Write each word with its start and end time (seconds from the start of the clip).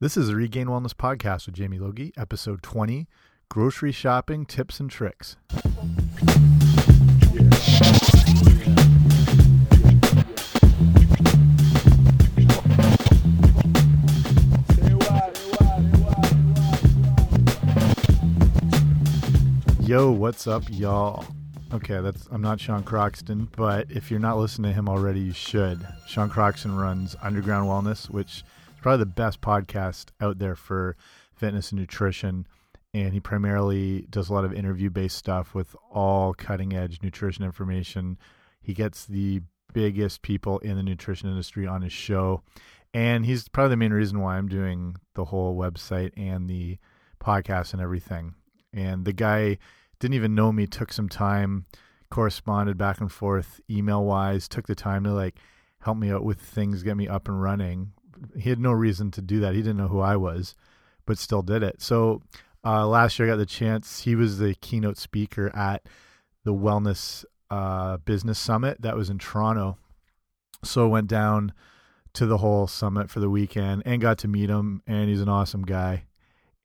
This 0.00 0.16
is 0.16 0.28
the 0.28 0.36
Regained 0.36 0.70
Wellness 0.70 0.94
Podcast 0.94 1.46
with 1.46 1.56
Jamie 1.56 1.80
Logie, 1.80 2.12
episode 2.16 2.62
20 2.62 3.08
Grocery 3.48 3.90
Shopping 3.90 4.46
Tips 4.46 4.78
and 4.78 4.88
Tricks. 4.88 5.34
Yo, 19.80 20.12
what's 20.12 20.46
up, 20.46 20.62
y'all? 20.68 21.24
Okay, 21.74 22.00
that's 22.00 22.28
I'm 22.30 22.40
not 22.40 22.60
Sean 22.60 22.84
Croxton, 22.84 23.48
but 23.56 23.90
if 23.90 24.12
you're 24.12 24.20
not 24.20 24.38
listening 24.38 24.70
to 24.70 24.74
him 24.76 24.88
already, 24.88 25.18
you 25.18 25.32
should. 25.32 25.84
Sean 26.06 26.30
Croxton 26.30 26.76
runs 26.76 27.16
Underground 27.20 27.68
Wellness, 27.68 28.08
which 28.08 28.44
probably 28.80 28.98
the 28.98 29.06
best 29.06 29.40
podcast 29.40 30.06
out 30.20 30.38
there 30.38 30.56
for 30.56 30.96
fitness 31.34 31.70
and 31.70 31.80
nutrition. 31.80 32.46
And 32.94 33.12
he 33.12 33.20
primarily 33.20 34.06
does 34.10 34.30
a 34.30 34.32
lot 34.32 34.44
of 34.44 34.52
interview 34.52 34.90
based 34.90 35.16
stuff 35.16 35.54
with 35.54 35.76
all 35.90 36.34
cutting 36.34 36.74
edge 36.74 37.00
nutrition 37.02 37.44
information. 37.44 38.18
He 38.60 38.74
gets 38.74 39.04
the 39.06 39.42
biggest 39.72 40.22
people 40.22 40.58
in 40.60 40.76
the 40.76 40.82
nutrition 40.82 41.28
industry 41.28 41.66
on 41.66 41.82
his 41.82 41.92
show. 41.92 42.42
And 42.94 43.26
he's 43.26 43.48
probably 43.48 43.70
the 43.70 43.76
main 43.76 43.92
reason 43.92 44.20
why 44.20 44.38
I'm 44.38 44.48
doing 44.48 44.96
the 45.14 45.26
whole 45.26 45.56
website 45.56 46.12
and 46.16 46.48
the 46.48 46.78
podcast 47.20 47.72
and 47.72 47.82
everything. 47.82 48.34
And 48.72 49.04
the 49.04 49.12
guy 49.12 49.58
didn't 50.00 50.14
even 50.14 50.34
know 50.34 50.52
me, 50.52 50.66
took 50.66 50.92
some 50.92 51.08
time, 51.08 51.66
corresponded 52.10 52.78
back 52.78 53.00
and 53.00 53.12
forth 53.12 53.60
email 53.70 54.04
wise, 54.04 54.48
took 54.48 54.66
the 54.66 54.74
time 54.74 55.04
to 55.04 55.12
like 55.12 55.36
help 55.80 55.98
me 55.98 56.10
out 56.10 56.24
with 56.24 56.40
things, 56.40 56.82
get 56.82 56.96
me 56.96 57.06
up 57.06 57.28
and 57.28 57.42
running. 57.42 57.92
He 58.36 58.50
had 58.50 58.58
no 58.58 58.72
reason 58.72 59.10
to 59.12 59.22
do 59.22 59.40
that. 59.40 59.54
He 59.54 59.62
didn't 59.62 59.76
know 59.76 59.88
who 59.88 60.00
I 60.00 60.16
was, 60.16 60.54
but 61.06 61.18
still 61.18 61.42
did 61.42 61.62
it. 61.62 61.80
So 61.80 62.22
uh, 62.64 62.86
last 62.86 63.18
year 63.18 63.28
I 63.28 63.32
got 63.32 63.38
the 63.38 63.46
chance. 63.46 64.00
He 64.00 64.14
was 64.14 64.38
the 64.38 64.54
keynote 64.54 64.98
speaker 64.98 65.54
at 65.54 65.86
the 66.44 66.54
Wellness 66.54 67.24
uh, 67.50 67.98
Business 67.98 68.38
Summit 68.38 68.82
that 68.82 68.96
was 68.96 69.10
in 69.10 69.18
Toronto. 69.18 69.78
So 70.64 70.84
I 70.84 70.88
went 70.88 71.08
down 71.08 71.52
to 72.14 72.26
the 72.26 72.38
whole 72.38 72.66
summit 72.66 73.10
for 73.10 73.20
the 73.20 73.30
weekend 73.30 73.82
and 73.86 74.00
got 74.00 74.18
to 74.18 74.28
meet 74.28 74.50
him. 74.50 74.82
And 74.86 75.08
he's 75.08 75.20
an 75.20 75.28
awesome 75.28 75.62
guy 75.62 76.04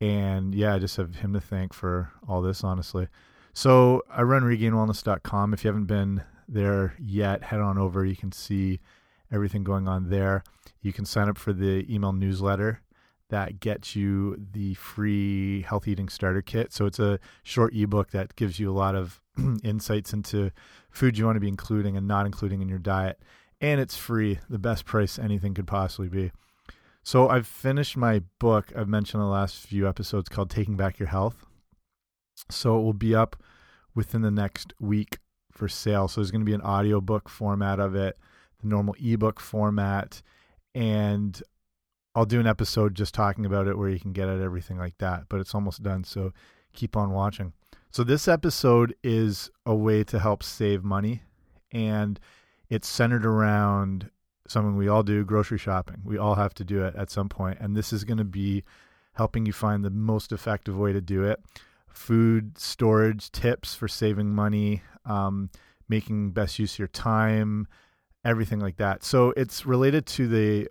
and 0.03 0.53
yeah, 0.53 0.75
I 0.75 0.79
just 0.79 0.97
have 0.97 1.15
him 1.15 1.31
to 1.31 1.39
thank 1.39 1.73
for 1.73 2.11
all 2.27 2.41
this, 2.41 2.61
honestly. 2.61 3.07
So 3.53 4.01
I 4.09 4.23
run 4.23 4.43
regainedwellness.com. 4.43 5.53
If 5.53 5.63
you 5.63 5.69
haven't 5.69 5.85
been 5.85 6.23
there 6.45 6.93
yet, 6.99 7.43
head 7.43 7.61
on 7.61 7.77
over. 7.77 8.03
You 8.03 8.17
can 8.17 8.33
see 8.33 8.81
everything 9.31 9.63
going 9.63 9.87
on 9.87 10.09
there. 10.09 10.43
You 10.83 10.93
can 10.93 11.05
sign 11.05 11.29
up 11.29 11.37
for 11.37 11.53
the 11.53 11.91
email 11.91 12.13
newsletter 12.13 12.81
that 13.29 13.59
gets 13.59 13.95
you 13.95 14.37
the 14.51 14.75
free 14.75 15.63
health 15.63 15.87
eating 15.87 16.09
starter 16.09 16.41
kit. 16.41 16.71
So 16.71 16.85
it's 16.85 16.99
a 16.99 17.19
short 17.41 17.73
ebook 17.73 18.11
that 18.11 18.35
gives 18.35 18.59
you 18.59 18.69
a 18.69 18.75
lot 18.75 18.93
of 18.93 19.21
insights 19.63 20.13
into 20.13 20.51
food 20.91 21.17
you 21.17 21.25
want 21.25 21.37
to 21.37 21.39
be 21.39 21.47
including 21.47 21.97
and 21.97 22.07
not 22.07 22.27
including 22.27 22.61
in 22.61 22.69
your 22.69 22.77
diet. 22.77 23.19
And 23.59 23.81
it's 23.81 23.97
free, 23.97 24.39
the 24.49 24.59
best 24.59 24.85
price 24.85 25.17
anything 25.17 25.53
could 25.53 25.65
possibly 25.65 26.09
be. 26.09 26.31
So 27.01 27.29
I've 27.29 27.47
finished 27.47 27.97
my 27.97 28.21
book 28.39 28.71
I've 28.75 28.87
mentioned 28.87 29.21
in 29.21 29.25
the 29.25 29.33
last 29.33 29.57
few 29.57 29.87
episodes 29.87 30.29
called 30.29 30.49
Taking 30.49 30.75
Back 30.75 30.99
Your 30.99 31.09
Health. 31.09 31.45
So 32.51 32.77
it 32.77 32.81
will 32.81 32.93
be 32.93 33.15
up 33.15 33.41
within 33.95 34.21
the 34.21 34.31
next 34.31 34.73
week 34.79 35.19
for 35.51 35.67
sale. 35.67 36.07
So 36.07 36.21
there's 36.21 36.31
going 36.31 36.41
to 36.41 36.45
be 36.45 36.53
an 36.53 36.61
audiobook 36.61 37.29
format 37.29 37.79
of 37.79 37.95
it, 37.95 38.17
the 38.61 38.67
normal 38.67 38.95
ebook 38.99 39.39
format, 39.39 40.21
and 40.75 41.41
I'll 42.15 42.25
do 42.25 42.39
an 42.39 42.47
episode 42.47 42.95
just 42.95 43.13
talking 43.13 43.45
about 43.45 43.67
it 43.67 43.77
where 43.77 43.89
you 43.89 43.99
can 43.99 44.13
get 44.13 44.29
at 44.29 44.39
everything 44.39 44.77
like 44.77 44.97
that. 44.99 45.23
But 45.29 45.39
it's 45.39 45.55
almost 45.55 45.81
done, 45.81 46.03
so 46.03 46.33
keep 46.73 46.95
on 46.95 47.11
watching. 47.11 47.53
So 47.91 48.03
this 48.03 48.27
episode 48.27 48.95
is 49.03 49.49
a 49.65 49.75
way 49.75 50.03
to 50.05 50.19
help 50.19 50.43
save 50.43 50.83
money, 50.83 51.21
and 51.71 52.19
it's 52.69 52.87
centered 52.87 53.25
around 53.25 54.09
something 54.47 54.75
we 54.75 54.87
all 54.87 55.03
do 55.03 55.23
grocery 55.23 55.57
shopping. 55.57 56.01
We 56.03 56.17
all 56.17 56.35
have 56.35 56.53
to 56.55 56.63
do 56.63 56.83
it 56.83 56.95
at 56.95 57.09
some 57.09 57.29
point, 57.29 57.59
and 57.59 57.75
this 57.75 57.93
is 57.93 58.03
going 58.03 58.17
to 58.17 58.23
be 58.23 58.63
helping 59.13 59.45
you 59.45 59.53
find 59.53 59.85
the 59.85 59.89
most 59.89 60.31
effective 60.31 60.77
way 60.77 60.91
to 60.91 61.01
do 61.01 61.23
it. 61.23 61.39
Food 61.87 62.57
storage 62.57 63.31
tips 63.31 63.75
for 63.75 63.87
saving 63.87 64.33
money, 64.33 64.81
um, 65.05 65.51
making 65.87 66.31
best 66.31 66.57
use 66.57 66.73
of 66.73 66.79
your 66.79 66.87
time, 66.87 67.67
everything 68.25 68.59
like 68.59 68.77
that. 68.77 69.03
So 69.03 69.33
it's 69.35 69.65
related 69.65 70.05
to 70.07 70.27
the 70.27 70.69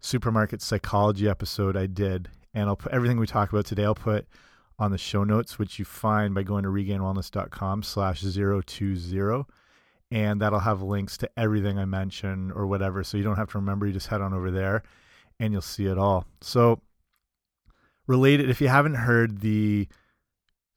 supermarket 0.00 0.62
psychology 0.62 1.28
episode 1.28 1.76
I 1.76 1.86
did, 1.86 2.28
and 2.54 2.68
I'll 2.68 2.76
put 2.76 2.92
everything 2.92 3.18
we 3.18 3.26
talk 3.26 3.50
about 3.50 3.66
today. 3.66 3.84
I'll 3.84 3.94
put 3.94 4.26
on 4.78 4.90
the 4.90 4.98
show 4.98 5.24
notes, 5.24 5.58
which 5.58 5.78
you 5.78 5.84
find 5.84 6.34
by 6.34 6.42
going 6.42 6.64
to 6.64 6.70
regainedwellness.com 6.70 7.82
slash 7.82 8.22
020 8.22 9.44
and 10.12 10.40
that'll 10.40 10.60
have 10.60 10.82
links 10.82 11.16
to 11.18 11.30
everything 11.36 11.78
I 11.78 11.84
mention 11.84 12.50
or 12.52 12.66
whatever. 12.66 13.04
So 13.04 13.16
you 13.16 13.22
don't 13.22 13.36
have 13.36 13.50
to 13.50 13.58
remember, 13.58 13.86
you 13.86 13.92
just 13.92 14.08
head 14.08 14.20
on 14.20 14.32
over 14.32 14.50
there 14.50 14.82
and 15.38 15.52
you'll 15.52 15.62
see 15.62 15.86
it 15.86 15.98
all. 15.98 16.26
So, 16.40 16.80
related, 18.06 18.50
if 18.50 18.60
you 18.60 18.68
haven't 18.68 18.96
heard 18.96 19.40
the 19.40 19.86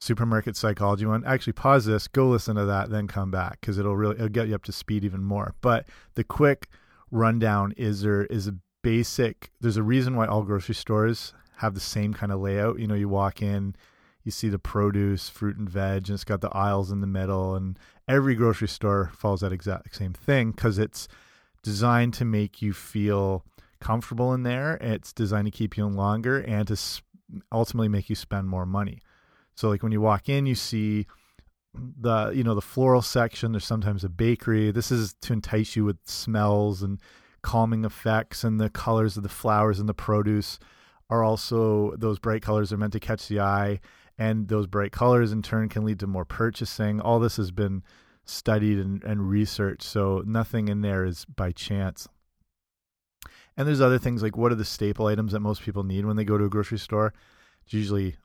supermarket 0.04 0.58
psychology 0.58 1.06
one, 1.06 1.24
actually 1.26 1.54
pause 1.54 1.86
this, 1.86 2.08
go 2.08 2.28
listen 2.28 2.56
to 2.58 2.66
that, 2.66 2.90
then 2.90 3.08
come 3.08 3.32
back 3.32 3.62
because 3.62 3.78
it'll 3.78 3.96
really 3.96 4.16
it'll 4.16 4.28
get 4.28 4.48
you 4.48 4.56
up 4.56 4.64
to 4.64 4.72
speed 4.72 5.04
even 5.06 5.24
more. 5.24 5.56
But 5.62 5.88
the 6.16 6.24
quick 6.24 6.68
rundown 7.10 7.74
is 7.78 8.02
there 8.02 8.26
is 8.26 8.48
a 8.48 8.56
basic 8.82 9.52
there's 9.62 9.78
a 9.78 9.84
reason 9.84 10.16
why 10.16 10.28
all 10.28 10.44
grocery 10.44 10.76
stores 10.76 11.34
have 11.58 11.74
the 11.74 11.80
same 11.80 12.14
kind 12.14 12.32
of 12.32 12.42
layout. 12.42 12.80
You 12.80 12.88
know, 12.88 12.96
you 12.96 13.08
walk 13.08 13.42
in, 13.42 13.76
you 14.24 14.32
see 14.32 14.50
the 14.50 14.60
produce, 14.60 15.30
fruit 15.30 15.58
and 15.58 15.70
veg, 15.70 16.10
and 16.10 16.16
it's 16.16 16.26
got 16.26 16.42
the 16.42 16.50
aisles 16.50 16.92
in 16.92 17.00
the 17.00 17.08
middle. 17.08 17.56
And 17.56 17.80
every 18.08 18.36
grocery 18.36 18.68
store 18.68 19.12
follows 19.16 19.40
that 19.40 19.54
exact 19.54 19.96
same 19.96 20.14
thing 20.14 20.52
because 20.52 20.78
it's 20.78 21.08
designed 21.62 22.14
to 22.16 22.26
make 22.26 22.62
you 22.62 22.74
feel 22.74 23.46
comfortable 23.80 24.34
in 24.34 24.44
there. 24.44 24.78
It's 24.82 25.14
designed 25.14 25.48
to 25.48 25.52
keep 25.52 25.78
you 25.78 25.86
in 25.86 25.96
longer 25.96 26.40
and 26.40 26.68
to 26.68 26.78
ultimately 27.52 27.88
make 27.88 28.10
you 28.10 28.16
spend 28.16 28.50
more 28.50 28.66
money. 28.66 29.00
So, 29.56 29.70
like 29.70 29.84
when 29.84 29.92
you 29.92 30.02
walk 30.02 30.30
in, 30.30 30.46
you 30.46 30.56
see 30.56 31.08
the 31.74 32.32
you 32.34 32.44
know 32.44 32.56
the 32.56 32.62
floral 32.62 33.02
section. 33.02 33.52
There's 33.52 33.66
sometimes 33.66 34.04
a 34.04 34.10
bakery. 34.10 34.72
This 34.72 34.92
is 34.92 35.16
to 35.22 35.34
entice 35.34 35.76
you 35.76 35.86
with 35.86 35.98
smells 36.06 36.82
and 36.82 37.00
calming 37.42 37.86
effects, 37.86 38.44
and 38.44 38.60
the 38.60 38.70
colors 38.70 39.18
of 39.18 39.24
the 39.24 39.30
flowers 39.30 39.80
and 39.80 39.88
the 39.88 39.94
produce 39.94 40.60
are 41.10 41.24
also 41.24 41.96
those 41.98 42.20
bright 42.20 42.42
colors 42.42 42.72
are 42.72 42.78
meant 42.78 42.94
to 42.94 43.00
catch 43.00 43.28
the 43.28 43.40
eye 43.40 43.80
and 44.18 44.48
those 44.48 44.68
bright 44.68 44.92
colors 44.92 45.32
in 45.32 45.42
turn 45.42 45.70
can 45.70 45.84
lead 45.84 46.00
to 46.00 46.08
more 46.08 46.26
purchasing. 46.26 47.02
All 47.02 47.20
this 47.20 47.38
has 47.38 47.52
been 47.52 47.84
studied 48.26 48.80
and, 48.80 49.04
and 49.04 49.30
researched, 49.30 49.84
so 49.84 50.24
nothing 50.26 50.68
in 50.68 50.82
there 50.82 51.06
is 51.06 51.26
by 51.26 51.52
chance. 51.52 52.08
And 53.58 53.68
there's 53.68 53.82
other 53.82 54.00
things 54.00 54.24
like 54.24 54.38
what 54.38 54.52
are 54.52 54.56
the 54.56 54.66
staple 54.66 55.08
items 55.08 55.32
that 55.32 55.40
most 55.40 55.62
people 55.62 55.84
need 55.84 56.06
when 56.06 56.16
they 56.16 56.26
go 56.26 56.38
to 56.38 56.46
a 56.46 56.50
grocery 56.50 56.80
store? 56.80 57.14
It's 57.66 57.74
usually 57.74 58.16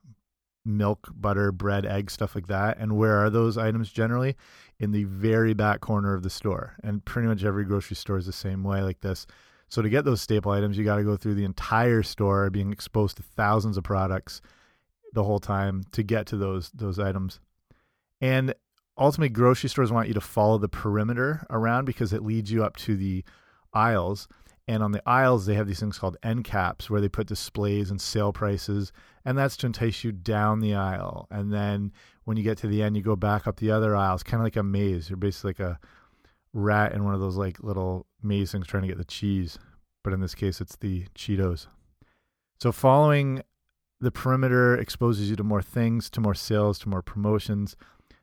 milk, 0.69 1.09
butter, 1.13 1.51
bread, 1.51 1.85
egg, 1.85 2.11
stuff 2.11 2.35
like 2.35 2.47
that. 2.47 2.77
And 2.77 2.97
where 2.97 3.17
are 3.17 3.29
those 3.29 3.57
items 3.57 3.91
generally? 3.91 4.35
In 4.79 4.91
the 4.91 5.03
very 5.03 5.53
back 5.53 5.81
corner 5.81 6.13
of 6.13 6.23
the 6.23 6.29
store. 6.29 6.75
And 6.83 7.03
pretty 7.03 7.27
much 7.27 7.43
every 7.43 7.65
grocery 7.65 7.95
store 7.95 8.17
is 8.17 8.25
the 8.25 8.31
same 8.33 8.63
way, 8.63 8.81
like 8.81 9.01
this. 9.01 9.27
So 9.67 9.81
to 9.81 9.89
get 9.89 10.05
those 10.05 10.21
staple 10.21 10.51
items, 10.51 10.77
you 10.77 10.83
got 10.83 10.95
to 10.95 11.03
go 11.03 11.15
through 11.15 11.35
the 11.35 11.45
entire 11.45 12.01
store, 12.01 12.49
being 12.49 12.71
exposed 12.71 13.17
to 13.17 13.23
thousands 13.23 13.77
of 13.77 13.83
products 13.83 14.41
the 15.13 15.23
whole 15.23 15.39
time 15.39 15.83
to 15.91 16.03
get 16.03 16.25
to 16.27 16.37
those 16.37 16.69
those 16.71 16.99
items. 16.99 17.39
And 18.21 18.53
ultimately 18.97 19.29
grocery 19.29 19.69
stores 19.69 19.91
want 19.91 20.07
you 20.07 20.13
to 20.13 20.21
follow 20.21 20.57
the 20.57 20.69
perimeter 20.69 21.45
around 21.49 21.85
because 21.85 22.13
it 22.13 22.23
leads 22.23 22.51
you 22.51 22.63
up 22.63 22.75
to 22.77 22.95
the 22.95 23.23
aisles. 23.73 24.27
And 24.69 24.83
on 24.83 24.91
the 24.91 25.01
aisles, 25.09 25.47
they 25.47 25.55
have 25.55 25.65
these 25.65 25.79
things 25.79 25.97
called 25.97 26.15
end 26.21 26.43
caps 26.43 26.91
where 26.91 27.01
they 27.01 27.09
put 27.09 27.25
displays 27.25 27.89
and 27.89 27.99
sale 27.99 28.31
prices. 28.31 28.91
And 29.25 29.35
that's 29.35 29.57
to 29.57 29.65
entice 29.65 30.03
you 30.03 30.11
down 30.11 30.59
the 30.59 30.75
aisle. 30.75 31.27
And 31.31 31.51
then 31.51 31.91
when 32.25 32.37
you 32.37 32.43
get 32.43 32.59
to 32.59 32.67
the 32.67 32.83
end, 32.83 32.95
you 32.95 33.01
go 33.01 33.15
back 33.15 33.47
up 33.47 33.57
the 33.57 33.71
other 33.71 33.95
aisles, 33.95 34.21
kind 34.21 34.39
of 34.39 34.45
like 34.45 34.57
a 34.57 34.61
maze. 34.61 35.09
You're 35.09 35.17
basically 35.17 35.49
like 35.49 35.59
a 35.59 35.79
rat 36.53 36.93
in 36.93 37.03
one 37.03 37.15
of 37.15 37.19
those 37.19 37.35
like 37.35 37.63
little 37.63 38.05
maze 38.21 38.51
things 38.51 38.67
trying 38.67 38.83
to 38.83 38.87
get 38.87 38.99
the 38.99 39.05
cheese. 39.05 39.57
But 40.03 40.13
in 40.13 40.19
this 40.19 40.35
case, 40.35 40.61
it's 40.61 40.75
the 40.75 41.05
Cheetos. 41.15 41.65
So 42.61 42.71
following 42.71 43.41
the 43.99 44.11
perimeter 44.11 44.77
exposes 44.77 45.31
you 45.31 45.35
to 45.37 45.43
more 45.43 45.63
things, 45.63 46.11
to 46.11 46.21
more 46.21 46.35
sales, 46.35 46.77
to 46.79 46.89
more 46.89 47.01
promotions. 47.01 47.75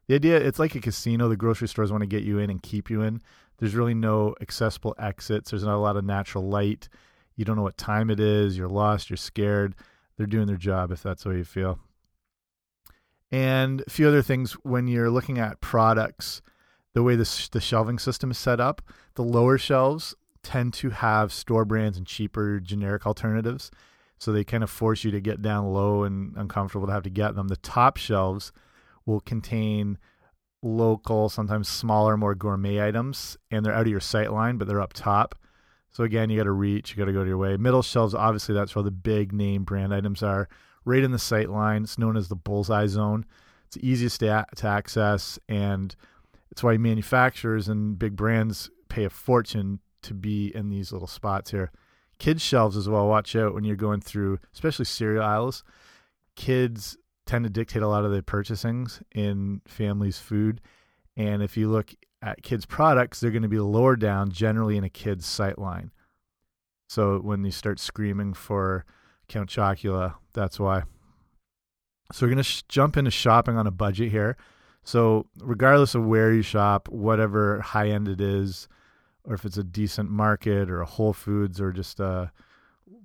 The 0.08 0.14
idea 0.14 0.36
it's 0.36 0.58
like 0.58 0.74
a 0.74 0.80
casino. 0.80 1.28
The 1.28 1.36
grocery 1.36 1.68
stores 1.68 1.90
want 1.90 2.02
to 2.02 2.06
get 2.06 2.22
you 2.22 2.38
in 2.38 2.50
and 2.50 2.62
keep 2.62 2.90
you 2.90 3.02
in. 3.02 3.20
There's 3.58 3.74
really 3.74 3.94
no 3.94 4.34
accessible 4.40 4.94
exits. 4.98 5.50
There's 5.50 5.64
not 5.64 5.76
a 5.76 5.78
lot 5.78 5.96
of 5.96 6.04
natural 6.04 6.48
light. 6.48 6.88
You 7.34 7.44
don't 7.44 7.56
know 7.56 7.62
what 7.62 7.76
time 7.76 8.10
it 8.10 8.20
is. 8.20 8.56
You're 8.56 8.68
lost. 8.68 9.10
You're 9.10 9.16
scared. 9.16 9.74
They're 10.16 10.26
doing 10.26 10.46
their 10.46 10.56
job 10.56 10.92
if 10.92 11.02
that's 11.02 11.24
the 11.24 11.30
way 11.30 11.36
you 11.38 11.44
feel. 11.44 11.78
And 13.30 13.82
a 13.86 13.90
few 13.90 14.06
other 14.06 14.22
things 14.22 14.52
when 14.62 14.86
you're 14.86 15.10
looking 15.10 15.38
at 15.38 15.60
products, 15.60 16.40
the 16.94 17.02
way 17.02 17.16
this, 17.16 17.48
the 17.48 17.60
shelving 17.60 17.98
system 17.98 18.30
is 18.30 18.38
set 18.38 18.60
up, 18.60 18.80
the 19.14 19.24
lower 19.24 19.58
shelves 19.58 20.14
tend 20.42 20.72
to 20.74 20.90
have 20.90 21.32
store 21.32 21.64
brands 21.64 21.98
and 21.98 22.06
cheaper 22.06 22.60
generic 22.60 23.04
alternatives 23.04 23.70
So 24.18 24.32
they 24.32 24.44
kind 24.44 24.62
of 24.62 24.70
force 24.70 25.04
you 25.04 25.10
to 25.10 25.20
get 25.20 25.42
down 25.42 25.72
low 25.72 26.04
and 26.04 26.36
uncomfortable 26.36 26.86
to 26.86 26.92
have 26.92 27.02
to 27.02 27.10
get 27.10 27.34
them. 27.34 27.48
The 27.48 27.56
top 27.56 27.96
shelves 27.96 28.52
will 29.06 29.20
contain 29.20 29.98
local, 30.62 31.28
sometimes 31.28 31.68
smaller, 31.68 32.16
more 32.16 32.34
gourmet 32.34 32.86
items, 32.86 33.36
and 33.50 33.64
they're 33.64 33.72
out 33.72 33.82
of 33.82 33.88
your 33.88 34.00
sight 34.00 34.32
line, 34.32 34.58
but 34.58 34.68
they're 34.68 34.80
up 34.80 34.92
top. 34.92 35.34
So 35.90 36.04
again, 36.04 36.28
you 36.28 36.36
got 36.36 36.44
to 36.44 36.50
reach, 36.50 36.90
you 36.90 36.96
got 36.98 37.06
to 37.06 37.12
go 37.12 37.22
to 37.22 37.28
your 37.28 37.38
way. 37.38 37.56
Middle 37.56 37.82
shelves, 37.82 38.14
obviously, 38.14 38.54
that's 38.54 38.74
where 38.74 38.82
the 38.82 38.90
big 38.90 39.32
name 39.32 39.64
brand 39.64 39.94
items 39.94 40.22
are. 40.22 40.48
Right 40.84 41.02
in 41.02 41.12
the 41.12 41.18
sight 41.18 41.48
line, 41.48 41.84
it's 41.84 41.98
known 41.98 42.16
as 42.16 42.28
the 42.28 42.36
bullseye 42.36 42.86
zone. 42.86 43.24
It's 43.66 43.76
the 43.76 43.88
easiest 43.88 44.20
to, 44.20 44.46
to 44.56 44.66
access, 44.66 45.38
and 45.48 45.94
it's 46.50 46.62
why 46.62 46.76
manufacturers 46.76 47.68
and 47.68 47.98
big 47.98 48.14
brands 48.14 48.70
pay 48.88 49.04
a 49.04 49.10
fortune 49.10 49.80
to 50.02 50.14
be 50.14 50.54
in 50.54 50.68
these 50.68 50.92
little 50.92 51.08
spots 51.08 51.50
here. 51.50 51.72
Kids 52.18 52.42
shelves 52.42 52.76
as 52.76 52.88
well. 52.88 53.08
Watch 53.08 53.34
out 53.34 53.54
when 53.54 53.64
you're 53.64 53.76
going 53.76 54.00
through, 54.00 54.38
especially 54.54 54.84
cereal 54.84 55.24
aisles. 55.24 55.64
Kids 56.34 56.96
tend 57.26 57.44
to 57.44 57.50
dictate 57.50 57.82
a 57.82 57.88
lot 57.88 58.04
of 58.04 58.12
the 58.12 58.22
purchasings 58.22 59.02
in 59.14 59.60
families' 59.66 60.18
food, 60.18 60.60
and 61.16 61.42
if 61.42 61.56
you 61.56 61.68
look 61.68 61.92
at 62.22 62.42
kids' 62.42 62.66
products, 62.66 63.20
they're 63.20 63.30
going 63.30 63.42
to 63.42 63.48
be 63.48 63.58
lower 63.58 63.96
down, 63.96 64.30
generally 64.30 64.76
in 64.76 64.84
a 64.84 64.90
kid's 64.90 65.26
sight 65.26 65.58
line. 65.58 65.90
So 66.88 67.18
when 67.18 67.44
you 67.44 67.50
start 67.50 67.80
screaming 67.80 68.32
for 68.32 68.84
Count 69.28 69.50
Chocula, 69.50 70.14
that's 70.32 70.60
why. 70.60 70.84
So 72.12 72.24
we're 72.24 72.32
going 72.32 72.44
to 72.44 72.64
jump 72.68 72.96
into 72.96 73.10
shopping 73.10 73.56
on 73.56 73.66
a 73.66 73.72
budget 73.72 74.10
here. 74.12 74.36
So 74.84 75.26
regardless 75.40 75.96
of 75.96 76.04
where 76.04 76.32
you 76.32 76.42
shop, 76.42 76.88
whatever 76.88 77.60
high 77.60 77.88
end 77.88 78.06
it 78.06 78.20
is, 78.20 78.68
or 79.24 79.34
if 79.34 79.44
it's 79.44 79.56
a 79.56 79.64
decent 79.64 80.10
market 80.10 80.70
or 80.70 80.80
a 80.80 80.86
Whole 80.86 81.12
Foods 81.12 81.60
or 81.60 81.72
just 81.72 81.98
a 81.98 82.30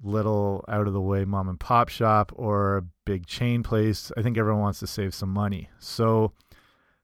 little 0.04 0.64
out 0.68 0.88
of 0.88 0.94
the 0.94 1.02
way 1.02 1.26
mom 1.26 1.50
and 1.50 1.60
pop 1.60 1.90
shop 1.90 2.32
or 2.36 2.78
a 2.78 2.84
big 3.06 3.26
chain 3.26 3.64
place, 3.64 4.12
I 4.18 4.22
think 4.22 4.38
everyone 4.38 4.62
wants 4.62 4.80
to 4.80 4.88
save 4.88 5.14
some 5.14 5.30
money. 5.30 5.70
So 5.80 6.34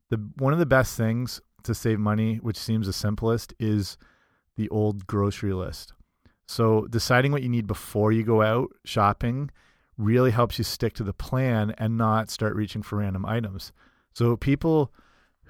the 0.09 0.17
one 0.37 0.53
of 0.53 0.59
the 0.59 0.65
best 0.65 0.95
things 0.97 1.41
to 1.63 1.73
save 1.73 1.99
money, 1.99 2.37
which 2.37 2.57
seems 2.57 2.87
the 2.87 2.93
simplest, 2.93 3.53
is 3.59 3.97
the 4.55 4.69
old 4.69 5.07
grocery 5.07 5.53
list. 5.53 5.93
So 6.47 6.87
deciding 6.89 7.31
what 7.31 7.43
you 7.43 7.49
need 7.49 7.67
before 7.67 8.11
you 8.11 8.23
go 8.23 8.41
out 8.41 8.69
shopping 8.85 9.51
really 9.97 10.31
helps 10.31 10.57
you 10.57 10.63
stick 10.63 10.93
to 10.93 11.03
the 11.03 11.13
plan 11.13 11.73
and 11.77 11.97
not 11.97 12.29
start 12.29 12.55
reaching 12.55 12.81
for 12.81 12.97
random 12.97 13.25
items. 13.25 13.71
So 14.13 14.37
people 14.37 14.93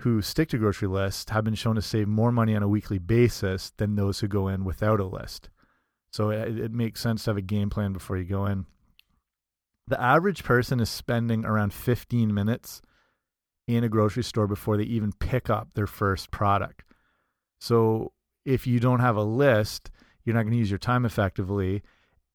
who 0.02 0.22
stick 0.22 0.50
to 0.50 0.58
grocery 0.58 0.88
lists 0.88 1.30
have 1.32 1.44
been 1.44 1.56
shown 1.56 1.76
to 1.76 1.82
save 1.82 2.08
more 2.08 2.32
money 2.32 2.56
on 2.56 2.64
a 2.64 2.68
weekly 2.68 2.98
basis 2.98 3.72
than 3.78 3.96
those 3.96 4.20
who 4.20 4.28
go 4.28 4.48
in 4.48 4.64
without 4.64 5.00
a 5.00 5.06
list. 5.06 5.50
So 6.18 6.32
it, 6.32 6.58
it 6.58 6.72
makes 6.72 7.00
sense 7.00 7.24
to 7.24 7.30
have 7.30 7.38
a 7.38 7.42
game 7.42 7.70
plan 7.70 7.94
before 7.94 8.18
you 8.18 8.24
go 8.24 8.48
in. 8.48 8.66
The 9.86 10.02
average 10.02 10.44
person 10.44 10.80
is 10.80 10.90
spending 10.90 11.46
around 11.46 11.76
15 11.76 12.34
minutes 12.34 12.82
in 13.68 13.84
a 13.84 13.88
grocery 13.88 14.24
store 14.24 14.48
before 14.48 14.78
they 14.78 14.84
even 14.86 15.12
pick 15.12 15.48
up 15.48 15.68
their 15.76 15.86
first 15.86 16.32
product. 16.32 16.82
So 17.62 18.14
if 18.46 18.66
you 18.66 18.80
don't 18.80 19.00
have 19.00 19.16
a 19.16 19.22
list, 19.22 19.92
you're 20.24 20.34
not 20.34 20.42
going 20.42 20.54
to 20.54 20.58
use 20.58 20.72
your 20.72 20.80
time 20.80 21.06
effectively 21.06 21.84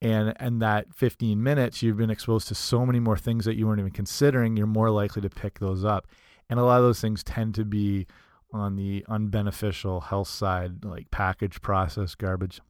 and 0.01 0.33
and 0.37 0.63
that 0.63 0.87
15 0.95 1.43
minutes 1.43 1.83
you've 1.83 1.97
been 1.97 2.11
exposed 2.11 2.47
to 2.49 2.55
so 2.55 2.87
many 2.87 3.01
more 3.01 3.17
things 3.17 3.45
that 3.47 3.57
you 3.57 3.67
weren't 3.67 3.81
even 3.81 3.91
considering 3.91 4.57
you're 4.57 4.67
more 4.67 4.91
likely 4.91 5.23
to 5.23 5.31
pick 5.31 5.59
those 5.59 5.85
up 5.85 6.09
and 6.51 6.59
a 6.59 6.65
lot 6.65 6.79
of 6.79 6.83
those 6.83 7.01
things 7.01 7.23
tend 7.23 7.55
to 7.55 7.65
be 7.65 8.07
on 8.53 8.75
the 8.75 9.05
unbeneficial 9.09 10.03
health 10.03 10.27
side 10.27 10.85
like 10.85 11.09
package 11.13 11.61
process 11.61 12.17
garbage 12.17 12.61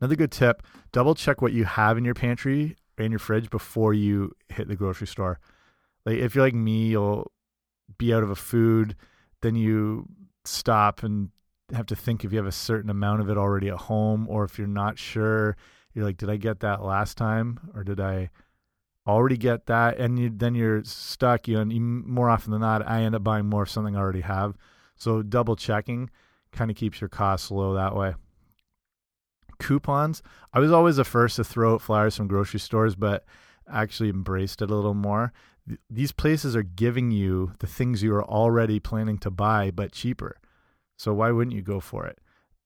another 0.00 0.16
good 0.16 0.32
tip 0.32 0.62
double 0.92 1.14
check 1.14 1.42
what 1.42 1.52
you 1.52 1.64
have 1.64 1.98
in 1.98 2.04
your 2.04 2.14
pantry 2.14 2.76
and 2.98 3.12
your 3.12 3.18
fridge 3.18 3.50
before 3.50 3.94
you 3.94 4.34
hit 4.48 4.68
the 4.68 4.74
grocery 4.74 5.06
store. 5.06 5.38
Like 6.04 6.16
if 6.16 6.34
you're 6.34 6.44
like 6.44 6.54
me 6.54 6.88
you'll 6.88 7.30
be 7.96 8.12
out 8.12 8.22
of 8.22 8.30
a 8.30 8.36
food 8.36 8.96
then 9.42 9.54
you 9.54 10.06
stop 10.44 11.02
and 11.02 11.30
have 11.72 11.86
to 11.86 11.96
think 11.96 12.24
if 12.24 12.32
you 12.32 12.38
have 12.38 12.46
a 12.46 12.52
certain 12.52 12.90
amount 12.90 13.20
of 13.20 13.28
it 13.28 13.36
already 13.36 13.68
at 13.68 13.76
home 13.76 14.26
or 14.28 14.44
if 14.44 14.58
you're 14.58 14.66
not 14.66 14.98
sure. 14.98 15.56
You're 15.94 16.04
like 16.04 16.16
did 16.16 16.30
i 16.30 16.36
get 16.36 16.60
that 16.60 16.82
last 16.82 17.16
time 17.16 17.58
or 17.74 17.84
did 17.84 18.00
i 18.00 18.30
already 19.06 19.38
get 19.38 19.66
that? 19.66 19.98
And 19.98 20.18
you, 20.18 20.30
then 20.30 20.54
you're 20.54 20.84
stuck 20.84 21.48
you 21.48 21.58
and 21.58 21.72
more 22.06 22.28
often 22.28 22.52
than 22.52 22.60
not 22.60 22.86
i 22.86 23.02
end 23.02 23.14
up 23.14 23.24
buying 23.24 23.46
more 23.46 23.62
of 23.62 23.70
something 23.70 23.96
i 23.96 24.00
already 24.00 24.20
have. 24.22 24.56
So 24.96 25.22
double 25.22 25.56
checking 25.56 26.10
kind 26.50 26.70
of 26.70 26.76
keeps 26.76 27.00
your 27.00 27.08
costs 27.08 27.50
low 27.50 27.74
that 27.74 27.94
way 27.94 28.14
coupons 29.58 30.22
i 30.52 30.58
was 30.58 30.72
always 30.72 30.96
the 30.96 31.04
first 31.04 31.36
to 31.36 31.44
throw 31.44 31.74
out 31.74 31.82
flyers 31.82 32.16
from 32.16 32.28
grocery 32.28 32.60
stores 32.60 32.94
but 32.94 33.24
actually 33.70 34.08
embraced 34.08 34.62
it 34.62 34.70
a 34.70 34.74
little 34.74 34.94
more 34.94 35.32
these 35.90 36.12
places 36.12 36.56
are 36.56 36.62
giving 36.62 37.10
you 37.10 37.52
the 37.58 37.66
things 37.66 38.02
you 38.02 38.14
are 38.14 38.24
already 38.24 38.80
planning 38.80 39.18
to 39.18 39.30
buy 39.30 39.70
but 39.70 39.92
cheaper 39.92 40.36
so 40.98 41.14
why 41.14 41.30
wouldn't 41.30 41.56
you 41.56 41.62
go 41.62 41.80
for 41.80 42.06
it? 42.06 42.18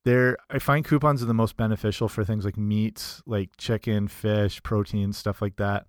There, 0.04 0.36
I 0.50 0.58
find 0.58 0.84
coupons 0.84 1.22
are 1.22 1.26
the 1.26 1.34
most 1.34 1.56
beneficial 1.56 2.08
for 2.08 2.24
things 2.24 2.44
like 2.44 2.56
meats, 2.56 3.22
like 3.24 3.50
chicken, 3.56 4.08
fish, 4.08 4.60
protein, 4.64 5.12
stuff 5.12 5.40
like 5.40 5.56
that. 5.56 5.86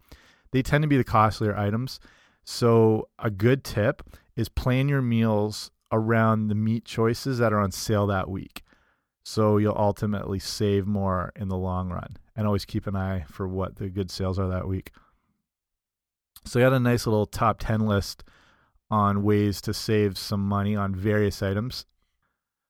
They 0.52 0.62
tend 0.62 0.84
to 0.84 0.88
be 0.88 0.98
the 0.98 1.04
costlier 1.04 1.58
items. 1.58 2.00
So 2.44 3.08
a 3.18 3.32
good 3.32 3.64
tip 3.64 4.04
is 4.36 4.50
plan 4.50 4.88
your 4.88 5.02
meals 5.02 5.72
around 5.92 6.50
the 6.50 6.56
meat 6.56 6.86
choices 6.86 7.40
that 7.40 7.54
are 7.54 7.60
on 7.60 7.72
sale 7.72 8.06
that 8.08 8.30
week. 8.30 8.63
So 9.24 9.58
you'll 9.58 9.78
ultimately 9.78 10.40
save 10.40 10.86
more 10.86 11.32
in 11.36 11.48
the 11.48 11.58
long 11.58 11.90
run. 11.90 12.18
And 12.36 12.46
always 12.46 12.66
keep 12.66 12.88
an 12.88 12.96
eye 12.96 13.26
for 13.30 13.48
what 13.48 13.78
the 13.78 13.90
good 13.90 14.12
sales 14.12 14.38
are 14.38 14.50
that 14.50 14.68
week. 14.68 14.92
So 16.46 16.60
I 16.60 16.64
got 16.64 16.74
a 16.74 16.80
nice 16.80 17.08
little 17.08 17.26
top 17.26 17.58
10 17.60 17.82
list 17.82 18.24
on 18.92 19.24
ways 19.24 19.62
to 19.62 19.74
save 19.74 20.18
some 20.18 20.46
money 20.48 20.76
on 20.76 20.94
various 20.94 21.42
items. 21.42 21.86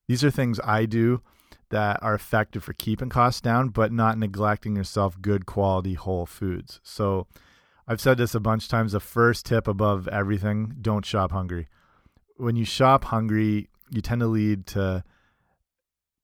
These 0.08 0.24
are 0.24 0.32
things 0.32 0.60
I 0.64 0.86
do 0.86 1.22
that 1.70 1.98
are 2.04 2.14
effective 2.14 2.64
for 2.64 2.74
keeping 2.74 3.10
costs 3.10 3.42
down, 3.42 3.70
but 3.70 3.92
not 3.92 4.18
neglecting 4.18 4.76
yourself 4.76 5.20
good 5.22 5.46
quality 5.46 5.96
whole 5.96 6.26
foods. 6.26 6.80
So 6.84 7.26
I've 7.88 8.02
said 8.02 8.18
this 8.18 8.36
a 8.36 8.40
bunch 8.40 8.66
of 8.66 8.70
times. 8.70 8.92
The 8.92 9.00
first 9.00 9.46
tip 9.46 9.68
above 9.68 10.08
everything 10.08 10.76
don't 10.82 11.06
shop 11.06 11.32
hungry. 11.32 11.68
When 12.38 12.56
you 12.56 12.66
shop 12.66 13.06
hungry, 13.06 13.70
you 13.90 14.02
tend 14.02 14.22
to 14.22 14.28
lead 14.28 14.68
to 14.68 15.04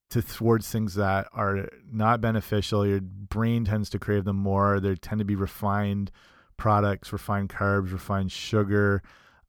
to 0.10 0.22
towards 0.22 0.70
things 0.70 0.96
that 0.96 1.28
are 1.34 1.70
not 1.92 2.22
beneficial. 2.22 2.86
Your 2.86 3.02
brain 3.02 3.66
tends 3.66 3.90
to 3.92 4.00
crave 4.00 4.26
them 4.26 4.38
more. 4.38 4.80
They 4.80 4.96
tend 4.96 5.20
to 5.20 5.26
be 5.26 5.36
refined 5.36 6.12
products, 6.58 7.14
refined 7.14 7.50
carbs, 7.50 7.92
refined 7.92 8.32
sugar, 8.32 9.02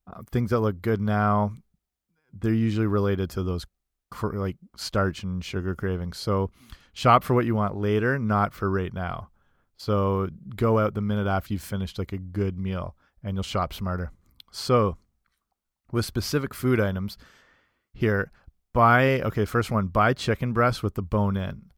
uh, 0.06 0.22
things 0.30 0.50
that 0.50 0.60
look 0.60 0.82
good 0.82 1.00
now. 1.00 1.52
They're 2.32 2.52
usually 2.52 2.86
related 2.86 3.30
to 3.30 3.42
those 3.42 3.66
like 4.22 4.56
starch 4.76 5.22
and 5.22 5.44
sugar 5.44 5.74
cravings. 5.74 6.18
So 6.18 6.50
shop 6.92 7.24
for 7.24 7.34
what 7.34 7.46
you 7.46 7.54
want 7.54 7.76
later, 7.76 8.18
not 8.18 8.52
for 8.52 8.70
right 8.70 8.92
now. 8.92 9.30
So 9.76 10.28
go 10.56 10.78
out 10.78 10.94
the 10.94 11.00
minute 11.00 11.26
after 11.26 11.54
you've 11.54 11.62
finished 11.62 11.98
like 11.98 12.12
a 12.12 12.18
good 12.18 12.58
meal 12.58 12.96
and 13.22 13.34
you'll 13.34 13.42
shop 13.42 13.72
smarter. 13.72 14.10
So 14.50 14.96
with 15.90 16.04
specific 16.04 16.52
food 16.54 16.80
items 16.80 17.16
here, 17.92 18.30
buy 18.72 19.20
okay, 19.22 19.44
first 19.44 19.70
one, 19.70 19.88
buy 19.88 20.12
chicken 20.12 20.52
breast 20.52 20.82
with 20.82 20.94
the 20.94 21.02
bone 21.02 21.36
in. 21.36 21.70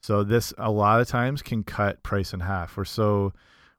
So 0.00 0.22
this 0.22 0.54
a 0.58 0.70
lot 0.70 1.00
of 1.00 1.08
times 1.08 1.42
can 1.42 1.64
cut 1.64 2.02
price 2.02 2.32
in 2.32 2.40
half. 2.40 2.76
We're 2.76 2.84
so 2.84 3.32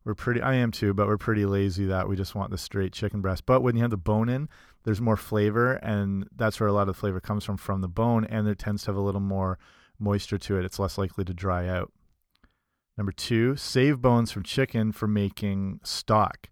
we're 0.06 0.16
pretty 0.16 0.42
I 0.42 0.56
am 0.56 0.72
too, 0.72 0.94
but 0.94 1.08
we're 1.08 1.18
pretty 1.18 1.46
lazy 1.46 1.86
that 1.86 2.08
we 2.08 2.16
just 2.16 2.36
want 2.36 2.52
the 2.52 2.58
straight 2.58 2.94
chicken 2.94 3.22
breast. 3.22 3.46
But 3.46 3.62
when 3.62 3.76
you 3.76 3.82
have 3.82 3.92
the 3.92 3.98
bone 3.98 4.30
in, 4.30 4.50
there's 4.84 5.02
more 5.02 5.18
flavor, 5.18 5.74
and 5.74 6.28
that's 6.36 6.60
where 6.60 6.70
a 6.70 6.74
lot 6.74 6.82
of 6.82 6.88
the 6.88 6.94
flavor 6.94 7.20
comes 7.20 7.44
from 7.44 7.58
from 7.58 7.82
the 7.82 7.88
bone, 7.88 8.26
and 8.26 8.48
there 8.48 8.56
tends 8.56 8.84
to 8.84 8.92
have 8.92 8.98
a 8.98 9.02
little 9.02 9.22
more 9.22 9.60
moisture 10.00 10.38
to 10.38 10.58
it. 10.58 10.66
It's 10.66 10.80
less 10.80 10.98
likely 10.98 11.26
to 11.26 11.34
dry 11.34 11.68
out. 11.68 11.92
Number 12.98 13.12
two, 13.12 13.56
save 13.56 14.02
bones 14.02 14.32
from 14.32 14.44
chicken 14.44 14.92
for 14.92 15.08
making 15.08 15.80
stock, 15.84 16.50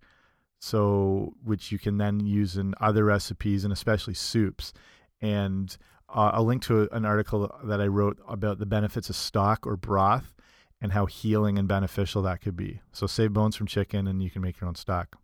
so 0.59 1.33
which 1.43 1.71
you 1.71 1.79
can 1.79 1.97
then 1.97 2.19
use 2.19 2.57
in 2.57 2.73
other 2.79 3.05
recipes 3.05 3.63
and 3.63 3.73
especially 3.73 4.13
soups. 4.13 4.73
And 5.21 5.75
uh, 6.09 6.31
I'll 6.33 6.45
link 6.45 6.63
to 6.63 6.87
an 6.91 7.05
article 7.05 7.53
that 7.63 7.81
I 7.81 7.87
wrote 7.87 8.19
about 8.27 8.59
the 8.59 8.65
benefits 8.65 9.09
of 9.09 9.15
stock 9.15 9.67
or 9.67 9.75
broth 9.75 10.33
and 10.79 10.91
how 10.91 11.05
healing 11.05 11.57
and 11.57 11.67
beneficial 11.67 12.21
that 12.23 12.41
could 12.41 12.55
be. 12.55 12.81
So 12.91 13.07
save 13.07 13.33
bones 13.33 13.55
from 13.55 13.67
chicken, 13.67 14.07
and 14.07 14.21
you 14.21 14.29
can 14.29 14.41
make 14.41 14.59
your 14.59 14.67
own 14.67 14.75
stock. 14.75 15.17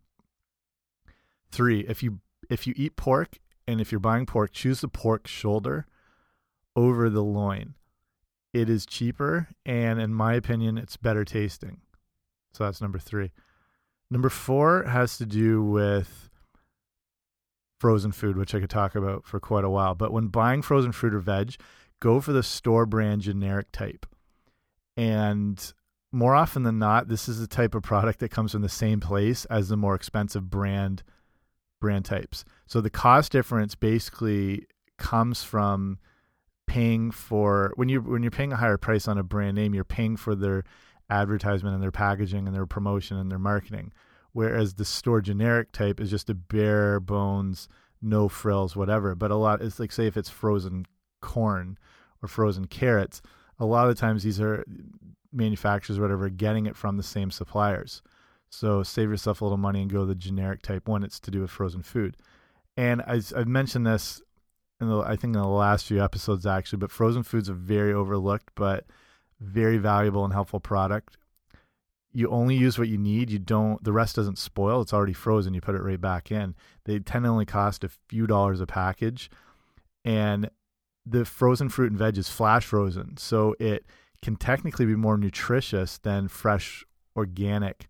Three, 1.50 1.80
if 1.80 2.02
you 2.02 2.20
if 2.50 2.66
you 2.66 2.74
eat 2.76 2.96
pork 2.96 3.38
and 3.66 3.80
if 3.80 3.90
you're 3.92 4.00
buying 4.00 4.26
pork, 4.26 4.52
choose 4.52 4.80
the 4.80 4.88
pork 4.88 5.26
shoulder 5.26 5.86
over 6.76 7.08
the 7.08 7.22
loin. 7.22 7.74
It 8.52 8.68
is 8.68 8.86
cheaper 8.86 9.48
and 9.64 10.00
in 10.00 10.12
my 10.12 10.34
opinion 10.34 10.76
it's 10.76 10.96
better 10.96 11.24
tasting. 11.24 11.80
So 12.52 12.64
that's 12.64 12.80
number 12.80 12.98
3. 12.98 13.30
Number 14.10 14.28
4 14.28 14.84
has 14.84 15.16
to 15.18 15.26
do 15.26 15.62
with 15.62 16.28
frozen 17.84 18.12
food, 18.12 18.38
which 18.38 18.54
I 18.54 18.60
could 18.60 18.70
talk 18.70 18.94
about 18.94 19.26
for 19.26 19.38
quite 19.38 19.62
a 19.62 19.68
while. 19.68 19.94
But 19.94 20.10
when 20.10 20.28
buying 20.28 20.62
frozen 20.62 20.90
fruit 20.90 21.12
or 21.12 21.18
veg, 21.18 21.56
go 22.00 22.18
for 22.18 22.32
the 22.32 22.42
store 22.42 22.86
brand 22.86 23.20
generic 23.20 23.72
type. 23.72 24.06
And 24.96 25.62
more 26.10 26.34
often 26.34 26.62
than 26.62 26.78
not, 26.78 27.08
this 27.08 27.28
is 27.28 27.40
the 27.40 27.46
type 27.46 27.74
of 27.74 27.82
product 27.82 28.20
that 28.20 28.30
comes 28.30 28.52
from 28.52 28.62
the 28.62 28.70
same 28.70 29.00
place 29.00 29.44
as 29.50 29.68
the 29.68 29.76
more 29.76 29.94
expensive 29.94 30.48
brand 30.48 31.02
brand 31.78 32.06
types. 32.06 32.46
So 32.66 32.80
the 32.80 32.88
cost 32.88 33.32
difference 33.32 33.74
basically 33.74 34.66
comes 34.96 35.42
from 35.42 35.98
paying 36.66 37.10
for 37.10 37.74
when 37.76 37.90
you 37.90 38.00
when 38.00 38.22
you're 38.22 38.30
paying 38.30 38.54
a 38.54 38.56
higher 38.56 38.78
price 38.78 39.06
on 39.06 39.18
a 39.18 39.22
brand 39.22 39.56
name, 39.56 39.74
you're 39.74 39.84
paying 39.84 40.16
for 40.16 40.34
their 40.34 40.64
advertisement 41.10 41.74
and 41.74 41.82
their 41.82 41.92
packaging 41.92 42.46
and 42.46 42.56
their 42.56 42.64
promotion 42.64 43.18
and 43.18 43.30
their 43.30 43.38
marketing. 43.38 43.92
Whereas 44.34 44.74
the 44.74 44.84
store 44.84 45.20
generic 45.20 45.70
type 45.70 46.00
is 46.00 46.10
just 46.10 46.28
a 46.28 46.34
bare 46.34 46.98
bones, 46.98 47.68
no 48.02 48.28
frills, 48.28 48.74
whatever. 48.74 49.14
But 49.14 49.30
a 49.30 49.36
lot 49.36 49.62
it's 49.62 49.78
like 49.78 49.92
say 49.92 50.06
if 50.06 50.16
it's 50.16 50.28
frozen 50.28 50.86
corn 51.22 51.78
or 52.20 52.28
frozen 52.28 52.66
carrots, 52.66 53.22
a 53.60 53.64
lot 53.64 53.88
of 53.88 53.96
times 53.96 54.24
these 54.24 54.40
are 54.40 54.64
manufacturers, 55.32 56.00
whatever, 56.00 56.28
getting 56.28 56.66
it 56.66 56.76
from 56.76 56.96
the 56.96 57.02
same 57.04 57.30
suppliers. 57.30 58.02
So 58.50 58.82
save 58.82 59.08
yourself 59.08 59.40
a 59.40 59.44
little 59.44 59.56
money 59.56 59.82
and 59.82 59.90
go 59.90 60.04
the 60.04 60.16
generic 60.16 60.62
type 60.62 60.88
one. 60.88 61.04
It's 61.04 61.20
to 61.20 61.30
do 61.30 61.40
with 61.40 61.50
frozen 61.50 61.82
food. 61.82 62.16
And 62.76 63.02
I, 63.02 63.20
have 63.36 63.46
mentioned 63.46 63.86
this 63.86 64.20
in 64.80 64.88
the, 64.88 64.98
I 64.98 65.16
think 65.16 65.36
in 65.36 65.42
the 65.42 65.46
last 65.46 65.86
few 65.86 66.02
episodes 66.02 66.44
actually, 66.44 66.78
but 66.78 66.90
frozen 66.90 67.22
food's 67.22 67.48
are 67.48 67.54
very 67.54 67.92
overlooked 67.92 68.50
but 68.56 68.84
very 69.40 69.78
valuable 69.78 70.24
and 70.24 70.32
helpful 70.32 70.58
product. 70.58 71.18
You 72.16 72.30
only 72.30 72.54
use 72.54 72.78
what 72.78 72.88
you 72.88 72.96
need. 72.96 73.28
You 73.28 73.40
don't. 73.40 73.82
The 73.82 73.92
rest 73.92 74.14
doesn't 74.14 74.38
spoil. 74.38 74.80
It's 74.80 74.94
already 74.94 75.12
frozen. 75.12 75.52
You 75.52 75.60
put 75.60 75.74
it 75.74 75.82
right 75.82 76.00
back 76.00 76.30
in. 76.30 76.54
They 76.84 77.00
tend 77.00 77.24
to 77.24 77.28
only 77.28 77.44
cost 77.44 77.82
a 77.82 77.88
few 77.88 78.28
dollars 78.28 78.60
a 78.60 78.66
package, 78.66 79.30
and 80.04 80.48
the 81.04 81.24
frozen 81.24 81.68
fruit 81.68 81.90
and 81.90 81.98
veg 81.98 82.16
is 82.16 82.28
flash 82.28 82.64
frozen, 82.64 83.16
so 83.16 83.56
it 83.58 83.84
can 84.22 84.36
technically 84.36 84.86
be 84.86 84.94
more 84.94 85.18
nutritious 85.18 85.98
than 85.98 86.28
fresh 86.28 86.84
organic 87.16 87.88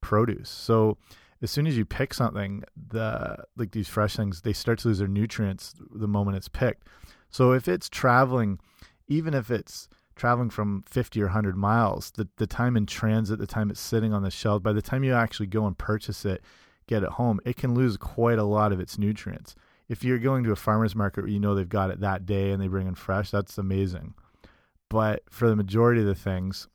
produce. 0.00 0.48
So 0.48 0.96
as 1.42 1.50
soon 1.50 1.66
as 1.66 1.76
you 1.76 1.84
pick 1.84 2.14
something, 2.14 2.62
the 2.76 3.44
like 3.56 3.72
these 3.72 3.88
fresh 3.88 4.14
things, 4.14 4.42
they 4.42 4.52
start 4.52 4.78
to 4.80 4.88
lose 4.88 5.00
their 5.00 5.08
nutrients 5.08 5.74
the 5.94 6.08
moment 6.08 6.36
it's 6.36 6.48
picked. 6.48 6.86
So 7.28 7.52
if 7.52 7.66
it's 7.66 7.88
traveling, 7.88 8.60
even 9.08 9.34
if 9.34 9.50
it's 9.50 9.88
traveling 10.16 10.50
from 10.50 10.84
50 10.88 11.20
or 11.20 11.26
100 11.26 11.56
miles, 11.56 12.10
the, 12.12 12.28
the 12.36 12.46
time 12.46 12.76
in 12.76 12.86
transit, 12.86 13.38
the 13.38 13.46
time 13.46 13.70
it's 13.70 13.80
sitting 13.80 14.12
on 14.12 14.22
the 14.22 14.30
shelf, 14.30 14.62
by 14.62 14.72
the 14.72 14.82
time 14.82 15.04
you 15.04 15.14
actually 15.14 15.46
go 15.46 15.66
and 15.66 15.76
purchase 15.76 16.24
it, 16.24 16.42
get 16.86 17.02
it 17.02 17.10
home, 17.10 17.40
it 17.44 17.56
can 17.56 17.74
lose 17.74 17.96
quite 17.96 18.38
a 18.38 18.44
lot 18.44 18.72
of 18.72 18.80
its 18.80 18.98
nutrients. 18.98 19.54
If 19.88 20.02
you're 20.02 20.18
going 20.18 20.44
to 20.44 20.52
a 20.52 20.56
farmer's 20.56 20.94
market 20.94 21.22
where 21.22 21.30
you 21.30 21.40
know 21.40 21.54
they've 21.54 21.68
got 21.68 21.90
it 21.90 22.00
that 22.00 22.26
day 22.26 22.50
and 22.50 22.62
they 22.62 22.68
bring 22.68 22.86
in 22.86 22.94
fresh, 22.94 23.30
that's 23.30 23.58
amazing. 23.58 24.14
But 24.88 25.22
for 25.30 25.48
the 25.48 25.56
majority 25.56 26.00
of 26.00 26.06
the 26.06 26.14
things, 26.14 26.68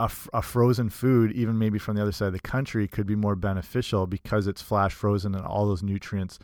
a, 0.00 0.10
a 0.32 0.42
frozen 0.42 0.90
food, 0.90 1.32
even 1.32 1.58
maybe 1.58 1.78
from 1.78 1.96
the 1.96 2.02
other 2.02 2.12
side 2.12 2.28
of 2.28 2.32
the 2.32 2.40
country, 2.40 2.86
could 2.88 3.06
be 3.06 3.16
more 3.16 3.36
beneficial 3.36 4.06
because 4.06 4.46
it's 4.46 4.62
flash 4.62 4.92
frozen 4.92 5.34
and 5.34 5.44
all 5.44 5.66
those 5.66 5.82
nutrients 5.82 6.38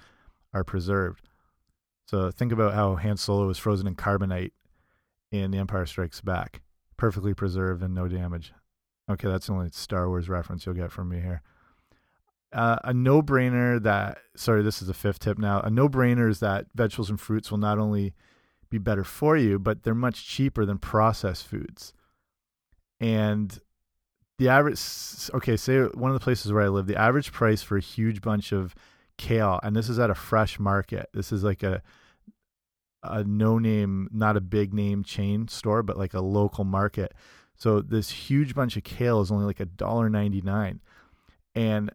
are 0.53 0.65
preserved. 0.65 1.29
So 2.07 2.31
think 2.31 2.53
about 2.53 2.75
how 2.75 2.97
Han 2.97 3.17
Solo 3.17 3.47
was 3.47 3.59
frozen 3.59 3.87
in 3.87 3.97
carbonite 3.97 4.53
in 5.35 5.51
The 5.51 5.59
Empire 5.59 5.87
Strikes 5.87 6.21
Back, 6.21 6.63
perfectly 6.97 7.35
preserved 7.35 7.83
and 7.83 7.95
no 7.95 8.09
damage. 8.09 8.53
Okay, 9.11 9.29
that's 9.29 9.47
the 9.47 9.53
only 9.53 9.71
Star 9.73 10.09
Wars 10.09 10.29
reference 10.29 10.65
you'll 10.65 10.75
get 10.75 10.93
from 10.93 11.09
me 11.09 11.21
here. 11.21 11.43
Uh, 12.53 12.79
a 12.85 12.95
no 12.95 13.21
brainer 13.21 13.83
that, 13.83 14.19
sorry, 14.37 14.63
this 14.63 14.81
is 14.81 14.89
the 14.89 14.95
fifth 14.95 15.19
tip 15.19 15.39
now. 15.39 15.61
A 15.61 15.71
no 15.71 15.89
brainer 15.89 16.31
is 16.31 16.41
that 16.41 16.67
vegetables 16.75 17.11
and 17.11 17.21
fruits 17.21 17.51
will 17.51 17.59
not 17.59 17.79
only 17.79 18.15
be 18.71 18.79
better 18.79 19.05
for 19.05 19.37
you, 19.37 19.59
but 19.59 19.83
they're 19.83 19.95
much 19.95 20.27
cheaper 20.27 20.65
than 20.65 20.79
processed 20.79 21.47
foods 21.47 21.93
and 23.01 23.59
the 24.39 24.49
average 24.49 24.81
okay 25.33 25.57
say 25.57 25.81
one 25.83 26.11
of 26.11 26.19
the 26.19 26.25
places 26.25 26.53
where 26.53 26.63
i 26.63 26.69
live 26.69 26.87
the 26.87 26.97
average 26.97 27.33
price 27.33 27.63
for 27.63 27.77
a 27.77 27.83
huge 27.83 28.21
bunch 28.21 28.53
of 28.53 28.75
kale 29.19 29.61
and 29.63 29.77
this 29.77 29.89
is 29.89 29.99
at 29.99 30.11
a 30.11 30.15
fresh 30.15 30.59
market 30.59 31.09
this 31.13 31.31
is 31.31 31.45
like 31.45 31.63
a 31.63 31.83
a 33.05 33.25
no 33.25 33.59
name 33.59 34.09
not 34.13 34.37
a 34.37 34.41
big 34.41 34.73
name 34.75 35.03
chain 35.05 35.49
store 35.49 35.83
but 35.83 35.99
like 35.99 36.15
a 36.15 36.21
local 36.21 36.65
market 36.65 37.13
so 37.57 37.81
this 37.81 38.11
huge 38.11 38.55
bunch 38.55 38.77
of 38.77 38.85
kale 38.85 39.21
is 39.21 39.31
only 39.31 39.45
like 39.45 39.61
a 39.61 39.67
dollar 39.67 40.09
99 40.09 40.81
and 41.55 41.91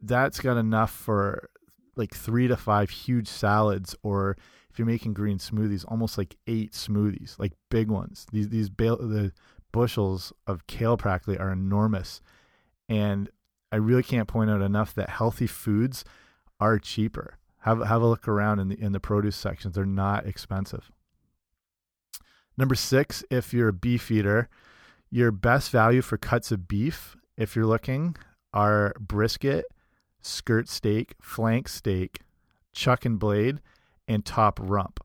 that's 0.00 0.40
got 0.40 0.56
enough 0.56 0.90
for 0.90 1.48
like 1.96 2.14
three 2.14 2.48
to 2.48 2.56
five 2.56 2.90
huge 2.90 3.28
salads 3.28 3.94
or 4.02 4.36
if 4.70 4.78
you're 4.78 4.86
making 4.86 5.12
green 5.12 5.38
smoothies 5.38 5.84
almost 5.88 6.16
like 6.16 6.36
eight 6.46 6.72
smoothies 6.72 7.38
like 7.38 7.52
big 7.70 7.88
ones 7.88 8.26
these 8.32 8.48
these 8.48 8.70
the 8.70 9.32
bushels 9.72 10.32
of 10.46 10.66
kale 10.66 10.96
practically 10.96 11.38
are 11.38 11.50
enormous. 11.50 12.20
And 12.88 13.30
I 13.72 13.76
really 13.76 14.02
can't 14.02 14.28
point 14.28 14.50
out 14.50 14.60
enough 14.60 14.94
that 14.94 15.08
healthy 15.08 15.46
foods 15.46 16.04
are 16.60 16.78
cheaper. 16.78 17.38
Have 17.62 17.84
have 17.86 18.02
a 18.02 18.06
look 18.06 18.26
around 18.26 18.58
in 18.58 18.68
the 18.68 18.80
in 18.80 18.92
the 18.92 19.00
produce 19.00 19.36
sections. 19.36 19.74
They're 19.74 19.84
not 19.84 20.26
expensive. 20.26 20.90
Number 22.56 22.74
six, 22.74 23.24
if 23.30 23.54
you're 23.54 23.68
a 23.68 23.72
beef 23.72 24.10
eater, 24.10 24.48
your 25.10 25.30
best 25.30 25.70
value 25.70 26.02
for 26.02 26.18
cuts 26.18 26.52
of 26.52 26.68
beef, 26.68 27.16
if 27.36 27.56
you're 27.56 27.66
looking, 27.66 28.16
are 28.52 28.94
brisket, 29.00 29.66
skirt 30.20 30.68
steak, 30.68 31.14
flank 31.20 31.68
steak, 31.68 32.20
chuck 32.72 33.04
and 33.04 33.18
blade, 33.18 33.60
and 34.08 34.24
top 34.24 34.58
rump. 34.62 35.00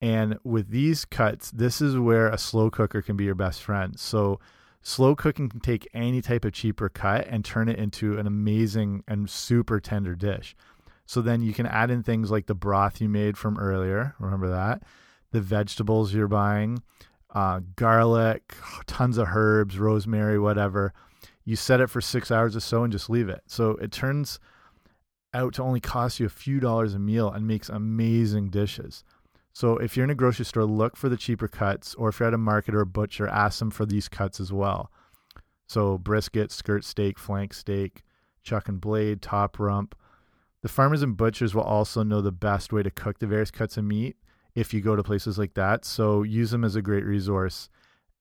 And 0.00 0.38
with 0.44 0.70
these 0.70 1.04
cuts, 1.04 1.50
this 1.50 1.80
is 1.80 1.98
where 1.98 2.28
a 2.28 2.38
slow 2.38 2.70
cooker 2.70 3.02
can 3.02 3.16
be 3.16 3.24
your 3.24 3.34
best 3.34 3.62
friend. 3.62 3.98
So, 3.98 4.40
slow 4.80 5.14
cooking 5.14 5.50
can 5.50 5.60
take 5.60 5.86
any 5.92 6.22
type 6.22 6.44
of 6.44 6.52
cheaper 6.52 6.88
cut 6.88 7.26
and 7.28 7.44
turn 7.44 7.68
it 7.68 7.78
into 7.78 8.18
an 8.18 8.26
amazing 8.26 9.04
and 9.06 9.28
super 9.28 9.78
tender 9.78 10.14
dish. 10.14 10.56
So, 11.10 11.20
then 11.20 11.42
you 11.42 11.52
can 11.52 11.66
add 11.66 11.90
in 11.90 12.04
things 12.04 12.30
like 12.30 12.46
the 12.46 12.54
broth 12.54 13.00
you 13.00 13.08
made 13.08 13.36
from 13.36 13.58
earlier. 13.58 14.14
Remember 14.20 14.48
that? 14.50 14.84
The 15.32 15.40
vegetables 15.40 16.14
you're 16.14 16.28
buying, 16.28 16.84
uh, 17.34 17.62
garlic, 17.74 18.54
tons 18.86 19.18
of 19.18 19.26
herbs, 19.34 19.76
rosemary, 19.76 20.38
whatever. 20.38 20.92
You 21.44 21.56
set 21.56 21.80
it 21.80 21.90
for 21.90 22.00
six 22.00 22.30
hours 22.30 22.54
or 22.54 22.60
so 22.60 22.84
and 22.84 22.92
just 22.92 23.10
leave 23.10 23.28
it. 23.28 23.42
So, 23.46 23.70
it 23.78 23.90
turns 23.90 24.38
out 25.34 25.54
to 25.54 25.64
only 25.64 25.80
cost 25.80 26.20
you 26.20 26.26
a 26.26 26.28
few 26.28 26.60
dollars 26.60 26.94
a 26.94 27.00
meal 27.00 27.28
and 27.28 27.44
makes 27.44 27.68
amazing 27.68 28.50
dishes. 28.50 29.02
So 29.52 29.78
if 29.78 29.96
you're 29.96 30.04
in 30.04 30.10
a 30.10 30.14
grocery 30.14 30.44
store, 30.44 30.64
look 30.64 30.96
for 30.96 31.08
the 31.08 31.16
cheaper 31.16 31.48
cuts, 31.48 31.92
or 31.96 32.08
if 32.08 32.20
you're 32.20 32.28
at 32.28 32.34
a 32.34 32.38
market 32.38 32.72
or 32.72 32.82
a 32.82 32.86
butcher, 32.86 33.26
ask 33.26 33.58
them 33.58 33.72
for 33.72 33.84
these 33.84 34.08
cuts 34.08 34.38
as 34.38 34.52
well. 34.52 34.92
So 35.66 35.98
brisket, 35.98 36.52
skirt 36.52 36.84
steak, 36.84 37.18
flank 37.18 37.52
steak, 37.52 38.04
chuck 38.44 38.68
and 38.68 38.80
blade, 38.80 39.22
top 39.22 39.58
rump. 39.58 39.96
The 40.62 40.68
farmers 40.68 41.02
and 41.02 41.16
butchers 41.16 41.54
will 41.54 41.62
also 41.62 42.02
know 42.02 42.20
the 42.20 42.32
best 42.32 42.72
way 42.72 42.82
to 42.82 42.90
cook 42.90 43.18
the 43.18 43.26
various 43.26 43.50
cuts 43.50 43.76
of 43.76 43.84
meat 43.84 44.16
if 44.54 44.74
you 44.74 44.80
go 44.80 44.96
to 44.96 45.02
places 45.02 45.38
like 45.38 45.54
that. 45.54 45.84
So 45.84 46.22
use 46.22 46.50
them 46.50 46.64
as 46.64 46.76
a 46.76 46.82
great 46.82 47.04
resource 47.04 47.68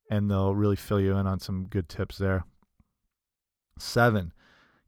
and 0.09 0.29
they'll 0.29 0.55
really 0.55 0.75
fill 0.75 0.99
you 0.99 1.15
in 1.17 1.27
on 1.27 1.39
some 1.39 1.65
good 1.65 1.89
tips 1.89 2.17
there. 2.17 2.45
Seven, 3.77 4.33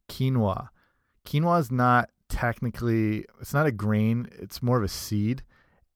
quinoa. 0.08 0.68
Quinoa 1.26 1.60
is 1.60 1.70
not 1.70 2.10
technically, 2.28 3.26
it's 3.40 3.54
not 3.54 3.66
a 3.66 3.72
grain, 3.72 4.28
it's 4.38 4.62
more 4.62 4.78
of 4.78 4.84
a 4.84 4.88
seed 4.88 5.42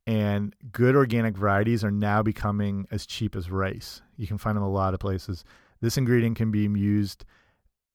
and 0.07 0.55
good 0.71 0.95
organic 0.95 1.37
varieties 1.37 1.83
are 1.83 1.91
now 1.91 2.23
becoming 2.23 2.87
as 2.91 3.07
cheap 3.07 3.35
as 3.35 3.51
rice. 3.51 4.03
You 4.17 4.27
can 4.27 4.39
find 4.39 4.57
them 4.57 4.63
a 4.63 4.71
lot 4.71 4.95
of 4.95 5.01
places. 5.01 5.45
This 5.81 5.99
ingredient 5.99 6.37
can 6.37 6.51
be 6.51 6.61
used 6.61 7.25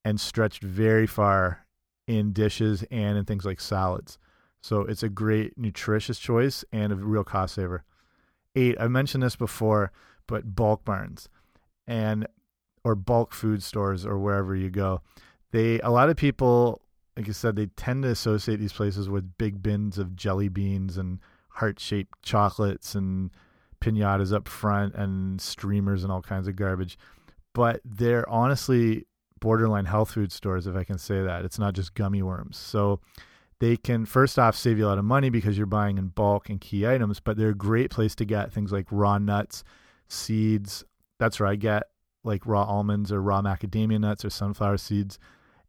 and 0.03 0.19
stretched 0.19 0.61
very 0.61 1.07
far 1.07 1.65
in 2.07 2.33
dishes 2.33 2.83
and 2.91 3.17
in 3.17 3.25
things 3.25 3.45
like 3.45 3.59
salads. 3.59 4.17
So 4.61 4.81
it's 4.81 5.03
a 5.03 5.09
great 5.09 5.57
nutritious 5.57 6.19
choice 6.19 6.63
and 6.71 6.91
a 6.91 6.95
real 6.95 7.23
cost 7.23 7.55
saver. 7.55 7.83
Eight, 8.55 8.79
I've 8.79 8.91
mentioned 8.91 9.23
this 9.23 9.35
before, 9.35 9.91
but 10.27 10.55
bulk 10.55 10.85
barns 10.85 11.29
and 11.87 12.27
or 12.83 12.95
bulk 12.95 13.33
food 13.33 13.63
stores 13.63 14.05
or 14.05 14.17
wherever 14.17 14.55
you 14.55 14.69
go. 14.69 15.01
They 15.51 15.79
a 15.79 15.89
lot 15.89 16.09
of 16.09 16.17
people, 16.17 16.81
like 17.17 17.27
I 17.27 17.31
said, 17.31 17.55
they 17.55 17.67
tend 17.67 18.03
to 18.03 18.09
associate 18.09 18.59
these 18.59 18.73
places 18.73 19.09
with 19.09 19.37
big 19.37 19.61
bins 19.61 19.97
of 19.97 20.15
jelly 20.15 20.49
beans 20.49 20.97
and 20.97 21.19
heart 21.49 21.79
shaped 21.79 22.21
chocolates 22.21 22.95
and 22.95 23.31
pinatas 23.81 24.33
up 24.33 24.47
front 24.47 24.93
and 24.95 25.41
streamers 25.41 26.03
and 26.03 26.11
all 26.11 26.21
kinds 26.21 26.47
of 26.47 26.55
garbage. 26.55 26.97
But 27.53 27.81
they're 27.83 28.29
honestly 28.29 29.05
borderline 29.41 29.85
health 29.85 30.11
food 30.11 30.31
stores, 30.31 30.65
if 30.65 30.75
I 30.75 30.85
can 30.85 30.97
say 30.97 31.21
that. 31.21 31.43
It's 31.43 31.59
not 31.59 31.73
just 31.73 31.93
gummy 31.93 32.21
worms. 32.21 32.55
So 32.55 33.01
they 33.59 33.75
can 33.75 34.05
first 34.05 34.39
off 34.39 34.55
save 34.55 34.77
you 34.77 34.85
a 34.85 34.89
lot 34.89 34.97
of 34.97 35.05
money 35.05 35.29
because 35.29 35.57
you're 35.57 35.67
buying 35.67 35.97
in 35.97 36.07
bulk 36.07 36.49
and 36.49 36.61
key 36.61 36.87
items, 36.87 37.19
but 37.19 37.35
they're 37.35 37.49
a 37.49 37.55
great 37.55 37.91
place 37.91 38.15
to 38.15 38.25
get 38.25 38.53
things 38.53 38.71
like 38.71 38.87
raw 38.89 39.17
nuts, 39.17 39.65
seeds. 40.07 40.85
That's 41.19 41.39
where 41.39 41.49
I 41.49 41.55
get 41.55 41.83
like 42.23 42.45
raw 42.45 42.63
almonds 42.63 43.11
or 43.11 43.21
raw 43.21 43.41
macadamia 43.41 43.99
nuts 43.99 44.23
or 44.23 44.29
sunflower 44.29 44.77
seeds. 44.77 45.19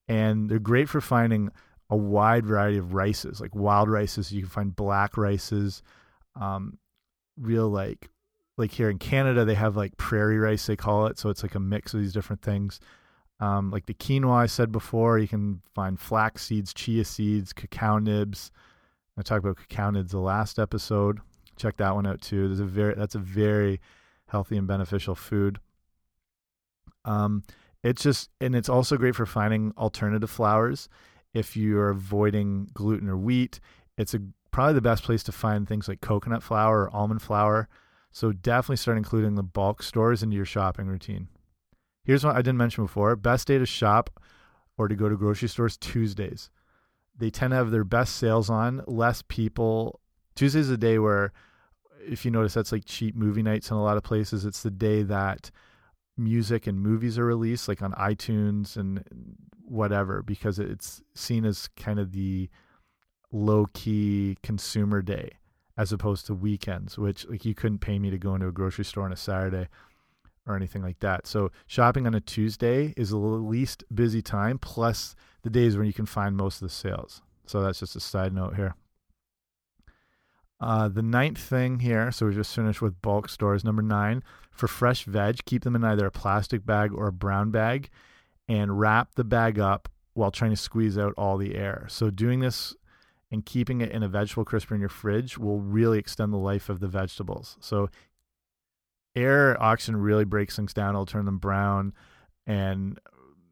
And 0.07 0.49
they're 0.49 0.59
great 0.59 0.89
for 0.89 1.01
finding 1.01 1.51
a 1.91 1.97
wide 1.97 2.47
variety 2.47 2.79
of 2.79 2.95
rices, 2.95 3.41
like 3.41 3.55
wild 3.55 3.91
rices. 3.91 4.33
You 4.33 4.43
can 4.43 4.51
find 4.51 4.77
black 4.77 5.17
rices, 5.17 5.83
um, 6.41 6.79
real 7.37 7.69
like 7.69 8.09
like 8.59 8.71
here 8.71 8.91
in 8.91 8.99
Canada, 8.99 9.45
they 9.45 9.55
have 9.55 9.77
like 9.77 9.97
prairie 9.97 10.39
rice, 10.39 10.67
they 10.67 10.77
call 10.77 11.07
it. 11.07 11.19
So 11.19 11.31
it's 11.31 11.43
like 11.43 11.55
a 11.55 11.61
mix 11.61 11.95
of 11.95 12.01
these 12.01 12.13
different 12.13 12.43
things. 12.43 12.81
Um, 13.43 13.73
like 13.73 13.87
the 13.87 13.95
quinoa 13.95 14.37
I 14.37 14.47
said 14.47 14.71
before, 14.71 15.19
you 15.19 15.27
can 15.27 15.63
find 15.75 15.99
flax 15.99 16.47
seeds, 16.47 16.73
chia 16.73 17.05
seeds, 17.05 17.53
cacao 17.53 17.99
nibs. 17.99 18.53
I 19.19 19.23
talked 19.23 19.45
about 19.45 19.57
cacao 19.57 19.91
nibs 19.91 20.13
the 20.13 20.21
last 20.21 20.61
episode. 20.61 21.19
Check 21.57 21.77
that 21.79 21.93
one 21.97 22.07
out 22.07 22.21
too. 22.21 22.47
There's 22.47 22.61
a 22.61 22.65
very 22.65 22.95
that's 22.95 23.17
a 23.17 23.19
very 23.19 23.81
healthy 24.29 24.57
and 24.57 24.69
beneficial 24.69 25.17
food. 25.17 25.59
Um, 27.05 27.43
it's 27.83 28.05
just 28.05 28.31
and 28.41 28.55
it's 28.55 28.69
also 28.69 28.97
great 28.97 29.17
for 29.17 29.27
finding 29.27 29.75
alternative 29.77 30.31
flours. 30.31 30.89
If 31.35 31.57
you're 31.57 31.89
avoiding 31.89 32.69
gluten 32.75 33.09
or 33.09 33.17
wheat, 33.17 33.59
it's 33.99 34.15
a 34.15 34.21
probably 34.53 34.75
the 34.75 34.83
best 34.83 35.03
place 35.03 35.25
to 35.25 35.33
find 35.33 35.67
things 35.67 35.89
like 35.89 36.01
coconut 36.01 36.45
flour 36.45 36.83
or 36.83 36.95
almond 36.95 37.23
flour. 37.23 37.69
So 38.13 38.31
definitely 38.31 38.77
start 38.77 38.99
including 38.99 39.35
the 39.35 39.43
bulk 39.43 39.83
stores 39.83 40.23
into 40.23 40.37
your 40.37 40.45
shopping 40.45 40.87
routine. 40.87 41.27
Here's 42.05 42.25
what 42.25 42.35
I 42.35 42.43
didn't 42.43 42.59
mention 42.59 42.85
before. 42.85 43.15
Best 43.17 43.47
day 43.47 43.59
to 43.59 43.67
shop 43.67 44.11
or 44.77 44.89
to 44.89 44.97
go 44.97 45.09
to 45.09 45.17
grocery 45.17 45.49
stores 45.49 45.77
Tuesdays. 45.77 46.51
They 47.17 47.31
tend 47.31 47.53
to 47.53 47.57
have 47.57 47.71
their 47.71 47.85
best 47.85 48.17
sales 48.17 48.51
on, 48.51 48.83
less 48.87 49.23
people. 49.29 50.01
Tuesday's 50.35 50.67
is 50.67 50.71
a 50.71 50.79
day 50.79 50.99
where 50.99 51.33
if 52.05 52.25
you 52.25 52.31
notice 52.31 52.55
that's 52.55 52.73
like 52.73 52.85
cheap 52.85 53.15
movie 53.15 53.43
nights 53.43 53.71
in 53.71 53.77
a 53.77 53.83
lot 53.83 53.97
of 53.97 54.03
places. 54.03 54.45
It's 54.45 54.63
the 54.63 54.71
day 54.71 55.03
that 55.03 55.51
music 56.17 56.67
and 56.67 56.81
movies 56.81 57.19
are 57.19 57.25
released 57.25 57.69
like 57.69 57.83
on 57.83 57.93
iTunes 57.93 58.77
and 58.77 59.05
whatever 59.65 60.23
because 60.23 60.59
it's 60.59 61.03
seen 61.15 61.45
as 61.45 61.69
kind 61.77 61.99
of 61.99 62.13
the 62.13 62.51
low 63.31 63.67
key 63.73 64.37
consumer 64.43 65.01
day 65.01 65.31
as 65.77 65.93
opposed 65.93 66.27
to 66.27 66.35
weekends, 66.35 66.99
which 66.99 67.27
like 67.29 67.45
you 67.45 67.55
couldn't 67.55 67.79
pay 67.79 67.99
me 67.99 68.11
to 68.11 68.19
go 68.19 68.35
into 68.35 68.49
a 68.49 68.53
grocery 68.53 68.85
store 68.85 69.05
on 69.05 69.13
a 69.13 69.17
Saturday 69.17 69.69
or 70.47 70.57
anything 70.57 70.83
like 70.83 70.99
that. 71.01 71.27
So 71.27 71.51
shopping 71.67 72.07
on 72.07 72.15
a 72.15 72.21
Tuesday 72.21 72.95
is 72.97 73.11
the 73.11 73.17
least 73.17 73.85
busy 73.95 74.23
time, 74.23 74.59
plus 74.59 75.15
the 75.43 75.51
days 75.51 75.77
when 75.77 75.87
you 75.87 75.93
can 75.93 76.07
find 76.07 76.37
most 76.37 76.63
of 76.63 76.69
the 76.69 76.75
sales. 76.75 77.23
So 77.47 77.63
that's 77.63 77.81
just 77.81 77.97
a 77.97 78.01
side 78.01 78.33
note 78.33 78.57
here. 78.57 78.75
Uh, 80.61 80.89
the 80.89 81.03
ninth 81.03 81.39
thing 81.39 81.81
here, 81.81 82.13
so 82.13 82.27
we 82.27 82.35
just 82.35 82.55
finished 82.55 82.81
with 82.81 83.03
bulk 83.03 83.29
stores. 83.29 83.65
Number 83.65 83.83
nine, 83.83 84.23
for 84.53 84.69
fresh 84.69 85.05
veg, 85.05 85.45
keep 85.45 85.65
them 85.65 85.75
in 85.75 85.83
either 85.83 86.07
a 86.07 86.11
plastic 86.13 86.65
bag 86.65 86.93
or 86.93 87.09
a 87.09 87.13
brown 87.13 87.51
bag 87.51 87.91
and 88.49 88.79
wrap 88.79 89.15
the 89.17 89.25
bag 89.25 89.59
up 89.59 89.89
while 90.15 90.31
trying 90.31 90.51
to 90.51 90.57
squeeze 90.57 90.97
out 90.97 91.15
all 91.17 91.37
the 91.37 91.57
air. 91.57 91.87
So 91.89 92.11
doing 92.11 92.41
this 92.41 92.77
and 93.33 93.45
keeping 93.45 93.81
it 93.81 93.91
in 93.91 94.03
a 94.03 94.09
vegetable 94.09 94.45
crisper 94.45 94.75
in 94.75 94.81
your 94.81 94.91
fridge 94.91 95.37
will 95.37 95.59
really 95.59 95.99
extend 95.99 96.33
the 96.33 96.39
life 96.39 96.69
of 96.69 96.81
the 96.81 96.87
vegetables. 96.89 97.57
So 97.61 97.89
air 99.15 99.61
oxygen 99.63 99.97
really 99.97 100.25
breaks 100.25 100.57
things 100.57 100.75
down. 100.75 100.95
It'll 100.95 101.07
turn 101.07 101.25
them 101.25 101.39
brown 101.39 101.93
and 102.47 102.99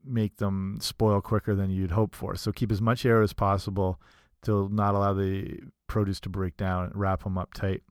make 0.05 0.37
them 0.37 0.79
spoil 0.81 1.21
quicker 1.21 1.55
than 1.55 1.71
you'd 1.71 1.91
hope 1.91 2.15
for. 2.15 2.35
So 2.35 2.53
keep 2.53 2.73
as 2.73 2.81
much 2.81 3.05
air 3.05 3.23
as 3.23 3.33
possible 3.33 4.01
to 4.43 4.69
not 4.71 4.95
allow 4.95 5.13
the 5.13 5.59
produce 5.87 6.21
to 6.21 6.29
break 6.29 6.57
down 6.57 6.91
wrap 6.95 7.25
them 7.25 7.37
up 7.37 7.53
tight. 7.53 7.83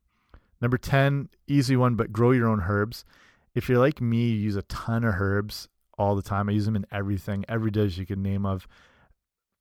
Number 0.61 0.77
10, 0.77 1.29
easy 1.47 1.75
one, 1.75 1.95
but 1.95 2.11
grow 2.11 2.31
your 2.31 2.47
own 2.47 2.63
herbs. 2.67 3.05
If 3.55 3.69
you're 3.69 3.79
like 3.79 4.01
me, 4.01 4.29
you 4.29 4.37
use 4.37 4.55
a 4.55 4.63
ton 4.63 5.03
of 5.03 5.15
herbs 5.17 5.67
all 5.97 6.15
the 6.15 6.21
time. 6.21 6.49
I 6.49 6.53
use 6.53 6.65
them 6.65 6.75
in 6.75 6.85
everything, 6.91 7.45
every 7.47 7.71
dish 7.71 7.97
you 7.97 8.05
can 8.05 8.21
name 8.21 8.45
of. 8.45 8.67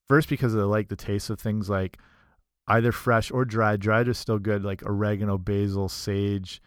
First, 0.08 0.28
because 0.28 0.54
I 0.54 0.60
like 0.60 0.88
the 0.88 0.96
taste 0.96 1.30
of 1.30 1.38
things 1.38 1.68
like 1.68 1.98
either 2.66 2.92
fresh 2.92 3.30
or 3.30 3.44
dried. 3.44 3.80
Dried 3.80 4.08
is 4.08 4.18
still 4.18 4.38
good, 4.38 4.64
like 4.64 4.82
oregano, 4.82 5.38
basil, 5.38 5.88
sage, 5.88 6.60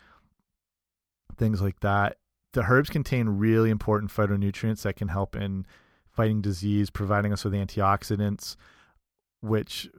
things 1.42 1.62
like 1.62 1.80
that. 1.80 2.18
The 2.54 2.62
herbs 2.62 2.90
contain 2.90 3.28
really 3.28 3.72
important 3.72 4.12
phytonutrients 4.12 4.84
that 4.84 4.96
can 4.96 5.08
help 5.08 5.36
in 5.36 5.66
fighting 6.12 6.42
disease, 6.42 6.90
providing 6.92 7.34
us 7.34 7.44
with 7.44 7.54
antioxidants, 7.54 8.56
which 9.42 9.90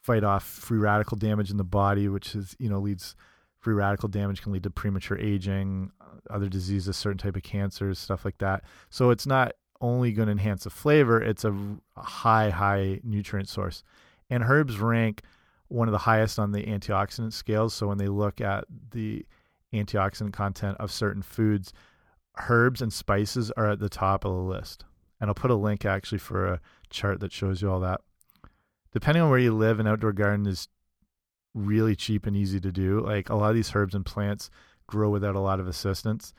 fight 0.00 0.22
off 0.22 0.44
free 0.44 0.78
radical 0.78 1.16
damage 1.16 1.50
in 1.50 1.56
the 1.56 1.64
body, 1.64 2.08
which 2.08 2.36
is 2.36 2.54
you 2.58 2.68
know 2.68 2.78
leads 2.78 3.16
free 3.58 3.74
radical 3.74 4.08
damage 4.08 4.42
can 4.42 4.52
lead 4.52 4.62
to 4.62 4.70
premature 4.70 5.18
aging, 5.18 5.90
uh, 6.00 6.34
other 6.34 6.48
diseases, 6.48 6.96
certain 6.96 7.18
type 7.18 7.36
of 7.36 7.42
cancers, 7.42 7.98
stuff 7.98 8.24
like 8.24 8.38
that. 8.38 8.62
So 8.90 9.10
it's 9.10 9.26
not 9.26 9.52
only 9.80 10.12
going 10.12 10.26
to 10.26 10.32
enhance 10.32 10.64
the 10.64 10.70
flavor; 10.70 11.20
it's 11.20 11.44
a 11.44 11.56
high, 11.96 12.50
high 12.50 13.00
nutrient 13.02 13.48
source. 13.48 13.82
And 14.30 14.44
herbs 14.44 14.78
rank 14.78 15.22
one 15.66 15.88
of 15.88 15.92
the 15.92 15.98
highest 15.98 16.38
on 16.38 16.52
the 16.52 16.64
antioxidant 16.64 17.32
scales. 17.32 17.74
So 17.74 17.88
when 17.88 17.98
they 17.98 18.08
look 18.08 18.40
at 18.40 18.64
the 18.90 19.26
antioxidant 19.72 20.32
content 20.32 20.76
of 20.78 20.90
certain 20.90 21.22
foods, 21.22 21.72
herbs 22.48 22.80
and 22.82 22.92
spices 22.92 23.50
are 23.52 23.70
at 23.70 23.78
the 23.78 23.88
top 23.88 24.24
of 24.24 24.32
the 24.32 24.38
list. 24.38 24.84
And 25.20 25.28
I'll 25.28 25.34
put 25.34 25.50
a 25.50 25.56
link 25.56 25.84
actually 25.84 26.18
for 26.18 26.46
a 26.46 26.60
chart 26.90 27.20
that 27.20 27.32
shows 27.32 27.62
you 27.62 27.70
all 27.70 27.80
that. 27.80 28.00
Depending 28.92 29.22
on 29.22 29.30
where 29.30 29.38
you 29.38 29.54
live, 29.54 29.80
an 29.80 29.86
outdoor 29.86 30.12
garden 30.12 30.46
is 30.46 30.68
really 31.54 31.94
cheap 31.94 32.26
and 32.26 32.36
easy 32.36 32.60
to 32.60 32.72
do. 32.72 33.00
Like 33.00 33.30
a 33.30 33.34
lot 33.34 33.50
of 33.50 33.54
these 33.54 33.74
herbs 33.74 33.94
and 33.94 34.04
plants 34.04 34.50
grow 34.86 35.10
without 35.10 35.36
a 35.36 35.40
lot 35.40 35.60
of 35.60 35.68
assistance. 35.68 36.34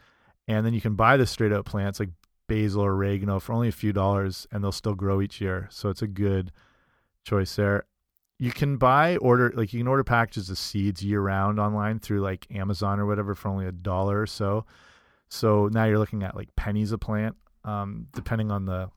And 0.47 0.65
then 0.65 0.73
you 0.73 0.81
can 0.81 0.95
buy 0.95 1.17
the 1.17 1.25
straight 1.25 1.53
out 1.53 1.65
plants 1.65 1.99
like 1.99 2.09
basil 2.47 2.81
or 2.81 2.91
oregano 2.91 3.39
for 3.39 3.53
only 3.53 3.69
a 3.69 3.71
few 3.71 3.93
dollars 3.93 4.45
and 4.51 4.63
they'll 4.63 4.71
still 4.71 4.95
grow 4.95 5.21
each 5.21 5.39
year. 5.39 5.67
So 5.71 5.89
it's 5.89 6.01
a 6.01 6.07
good 6.07 6.51
choice 7.23 7.55
there 7.55 7.85
you 8.39 8.51
can 8.51 8.77
buy 8.77 9.17
order 9.17 9.51
like 9.55 9.73
you 9.73 9.79
can 9.79 9.87
order 9.87 10.03
packages 10.03 10.49
of 10.49 10.57
seeds 10.57 11.03
year 11.03 11.21
round 11.21 11.59
online 11.59 11.99
through 11.99 12.21
like 12.21 12.47
Amazon 12.53 12.99
or 12.99 13.05
whatever 13.05 13.35
for 13.35 13.49
only 13.49 13.65
a 13.65 13.71
dollar 13.71 14.21
or 14.21 14.27
so. 14.27 14.65
So 15.29 15.69
now 15.71 15.85
you're 15.85 15.99
looking 15.99 16.23
at 16.23 16.35
like 16.35 16.55
pennies 16.55 16.91
a 16.91 16.97
plant, 16.97 17.35
um, 17.63 18.07
depending 18.13 18.51
on 18.51 18.65
the 18.65 18.89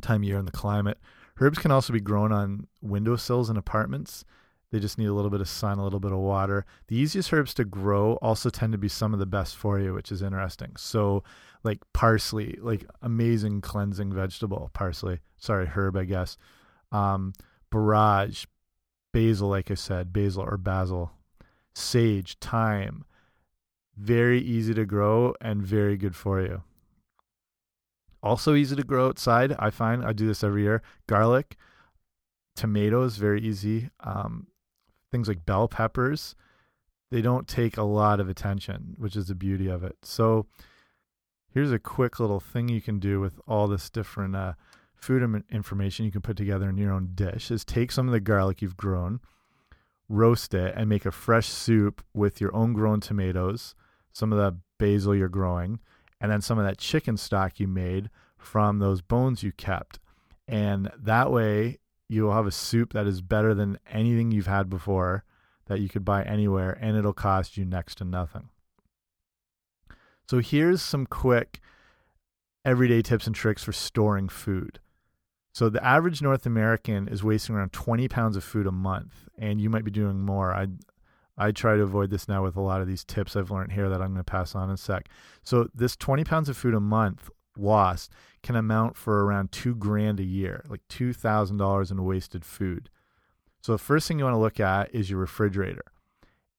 time 0.00 0.22
of 0.22 0.24
year 0.24 0.38
and 0.38 0.48
the 0.48 0.52
climate. 0.52 0.98
Herbs 1.40 1.58
can 1.58 1.70
also 1.70 1.92
be 1.92 2.00
grown 2.00 2.32
on 2.32 2.66
windowsills 2.80 3.50
in 3.50 3.56
apartments. 3.56 4.24
They 4.70 4.80
just 4.80 4.98
need 4.98 5.06
a 5.06 5.12
little 5.12 5.30
bit 5.30 5.40
of 5.40 5.48
sun, 5.48 5.78
a 5.78 5.84
little 5.84 6.00
bit 6.00 6.12
of 6.12 6.18
water. 6.18 6.64
The 6.88 6.96
easiest 6.96 7.32
herbs 7.32 7.54
to 7.54 7.64
grow 7.64 8.14
also 8.14 8.50
tend 8.50 8.72
to 8.72 8.78
be 8.78 8.88
some 8.88 9.12
of 9.12 9.20
the 9.20 9.26
best 9.26 9.56
for 9.56 9.78
you, 9.78 9.94
which 9.94 10.10
is 10.10 10.22
interesting. 10.22 10.72
So, 10.76 11.22
like 11.62 11.80
parsley, 11.92 12.58
like 12.60 12.84
amazing 13.02 13.60
cleansing 13.60 14.12
vegetable, 14.12 14.70
parsley. 14.72 15.20
Sorry, 15.38 15.66
herb, 15.66 15.96
I 15.96 16.04
guess. 16.04 16.36
Um, 16.90 17.34
borage, 17.74 18.46
basil, 19.12 19.48
like 19.48 19.68
I 19.68 19.74
said, 19.74 20.12
basil 20.12 20.44
or 20.44 20.56
basil, 20.56 21.10
sage, 21.74 22.38
thyme. 22.38 23.04
Very 23.96 24.40
easy 24.40 24.72
to 24.74 24.86
grow 24.86 25.34
and 25.40 25.60
very 25.60 25.96
good 25.96 26.14
for 26.14 26.40
you. 26.40 26.62
Also 28.22 28.54
easy 28.54 28.76
to 28.76 28.84
grow 28.84 29.08
outside, 29.08 29.56
I 29.58 29.70
find. 29.70 30.04
I 30.04 30.12
do 30.12 30.28
this 30.28 30.44
every 30.44 30.62
year. 30.62 30.82
Garlic, 31.08 31.56
tomatoes, 32.54 33.16
very 33.16 33.40
easy. 33.42 33.90
Um, 34.04 34.46
things 35.10 35.26
like 35.26 35.44
bell 35.44 35.66
peppers, 35.66 36.36
they 37.10 37.22
don't 37.22 37.48
take 37.48 37.76
a 37.76 37.82
lot 37.82 38.20
of 38.20 38.28
attention, 38.28 38.94
which 38.98 39.16
is 39.16 39.26
the 39.26 39.34
beauty 39.34 39.68
of 39.68 39.82
it. 39.82 39.96
So 40.02 40.46
here's 41.52 41.72
a 41.72 41.80
quick 41.80 42.20
little 42.20 42.40
thing 42.40 42.68
you 42.68 42.80
can 42.80 43.00
do 43.00 43.18
with 43.18 43.40
all 43.48 43.66
this 43.66 43.90
different 43.90 44.36
uh, 44.36 44.52
food 45.04 45.44
information 45.52 46.06
you 46.06 46.10
can 46.10 46.22
put 46.22 46.36
together 46.36 46.66
in 46.70 46.78
your 46.78 46.90
own 46.90 47.10
dish 47.14 47.50
is 47.50 47.62
take 47.62 47.92
some 47.92 48.08
of 48.08 48.12
the 48.12 48.20
garlic 48.20 48.62
you've 48.62 48.76
grown, 48.76 49.20
roast 50.08 50.54
it, 50.54 50.72
and 50.74 50.88
make 50.88 51.04
a 51.04 51.10
fresh 51.10 51.46
soup 51.46 52.02
with 52.14 52.40
your 52.40 52.54
own 52.56 52.72
grown 52.72 53.00
tomatoes, 53.00 53.74
some 54.14 54.32
of 54.32 54.38
the 54.38 54.58
basil 54.78 55.14
you're 55.14 55.28
growing, 55.28 55.78
and 56.22 56.32
then 56.32 56.40
some 56.40 56.58
of 56.58 56.64
that 56.64 56.78
chicken 56.78 57.18
stock 57.18 57.60
you 57.60 57.68
made 57.68 58.08
from 58.38 58.78
those 58.78 59.02
bones 59.02 59.42
you 59.42 59.52
kept. 59.52 59.98
And 60.48 60.90
that 60.98 61.30
way, 61.30 61.80
you'll 62.08 62.32
have 62.32 62.46
a 62.46 62.50
soup 62.50 62.94
that 62.94 63.06
is 63.06 63.20
better 63.20 63.52
than 63.52 63.78
anything 63.90 64.32
you've 64.32 64.46
had 64.46 64.70
before 64.70 65.24
that 65.66 65.80
you 65.80 65.90
could 65.90 66.04
buy 66.06 66.22
anywhere, 66.22 66.78
and 66.80 66.96
it'll 66.96 67.12
cost 67.12 67.58
you 67.58 67.66
next 67.66 67.96
to 67.96 68.04
nothing. 68.06 68.48
So, 70.30 70.38
here's 70.38 70.80
some 70.80 71.04
quick 71.04 71.60
everyday 72.64 73.02
tips 73.02 73.26
and 73.26 73.36
tricks 73.36 73.62
for 73.62 73.72
storing 73.72 74.30
food. 74.30 74.80
So 75.54 75.68
the 75.68 75.82
average 75.84 76.20
North 76.20 76.46
American 76.46 77.06
is 77.06 77.22
wasting 77.22 77.54
around 77.54 77.72
20 77.72 78.08
pounds 78.08 78.36
of 78.36 78.42
food 78.42 78.66
a 78.66 78.72
month, 78.72 79.14
and 79.38 79.60
you 79.60 79.70
might 79.70 79.84
be 79.84 79.90
doing 79.92 80.20
more. 80.20 80.52
I 80.52 80.66
I 81.38 81.52
try 81.52 81.76
to 81.76 81.82
avoid 81.82 82.10
this 82.10 82.28
now 82.28 82.42
with 82.42 82.56
a 82.56 82.60
lot 82.60 82.80
of 82.80 82.88
these 82.88 83.04
tips 83.04 83.36
I've 83.36 83.52
learned 83.52 83.72
here 83.72 83.88
that 83.88 84.02
I'm 84.02 84.08
going 84.08 84.18
to 84.18 84.24
pass 84.24 84.56
on 84.56 84.68
in 84.68 84.74
a 84.74 84.76
sec. 84.76 85.08
So 85.42 85.68
this 85.74 85.96
20 85.96 86.24
pounds 86.24 86.48
of 86.48 86.56
food 86.56 86.74
a 86.74 86.80
month 86.80 87.30
lost 87.56 88.12
can 88.42 88.56
amount 88.56 88.96
for 88.96 89.24
around 89.24 89.52
two 89.52 89.76
grand 89.76 90.18
a 90.18 90.24
year, 90.24 90.64
like 90.68 90.80
two 90.88 91.12
thousand 91.12 91.58
dollars 91.58 91.92
in 91.92 92.04
wasted 92.04 92.44
food. 92.44 92.90
So 93.62 93.70
the 93.72 93.78
first 93.78 94.08
thing 94.08 94.18
you 94.18 94.24
want 94.24 94.34
to 94.34 94.38
look 94.38 94.58
at 94.58 94.92
is 94.92 95.08
your 95.08 95.20
refrigerator. 95.20 95.84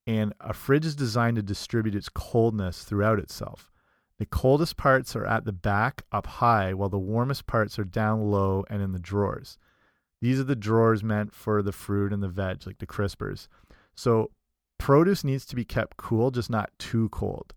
And 0.08 0.34
a 0.40 0.54
fridge 0.54 0.86
is 0.86 0.96
designed 0.96 1.36
to 1.36 1.44
distribute 1.44 1.96
its 1.96 2.08
coldness 2.08 2.84
throughout 2.86 3.20
itself. 3.20 3.74
The 4.18 4.26
coldest 4.26 4.78
parts 4.78 5.16
are 5.16 5.26
at 5.26 5.46
the 5.46 5.52
back 5.52 6.04
up 6.12 6.26
high, 6.26 6.74
while 6.74 6.90
the 6.90 6.98
warmest 6.98 7.48
parts 7.48 7.78
are 7.78 7.84
down 7.84 8.32
low 8.32 8.64
and 8.70 8.82
in 8.82 8.94
the 8.94 9.00
drawers. 9.00 9.58
These 10.22 10.40
are 10.40 10.46
the 10.46 10.56
drawers 10.56 11.04
meant 11.04 11.34
for 11.34 11.62
the 11.62 11.74
fruit 11.74 12.14
and 12.14 12.24
the 12.24 12.30
veg, 12.30 12.66
like 12.66 12.78
the 12.78 12.88
crispers. 12.88 13.48
So 13.94 14.32
produce 14.78 15.24
needs 15.24 15.46
to 15.48 15.56
be 15.56 15.66
kept 15.66 15.98
cool, 15.98 16.32
just 16.32 16.50
not 16.50 16.72
too 16.80 17.10
cold. 17.10 17.54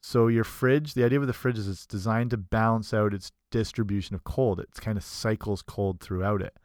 So 0.00 0.28
your 0.28 0.44
fridge, 0.44 0.94
the 0.94 1.04
idea 1.04 1.18
with 1.18 1.28
the 1.28 1.34
fridge 1.34 1.58
is 1.58 1.68
it's 1.68 1.86
designed 1.86 2.30
to 2.30 2.36
balance 2.36 2.94
out 2.94 3.12
its 3.12 3.32
distribution 3.50 4.14
of 4.14 4.24
cold. 4.24 4.60
It 4.60 4.68
kind 4.80 4.96
of 4.96 5.04
cycles 5.04 5.60
cold 5.60 6.00
throughout 6.00 6.40
it. 6.40 6.56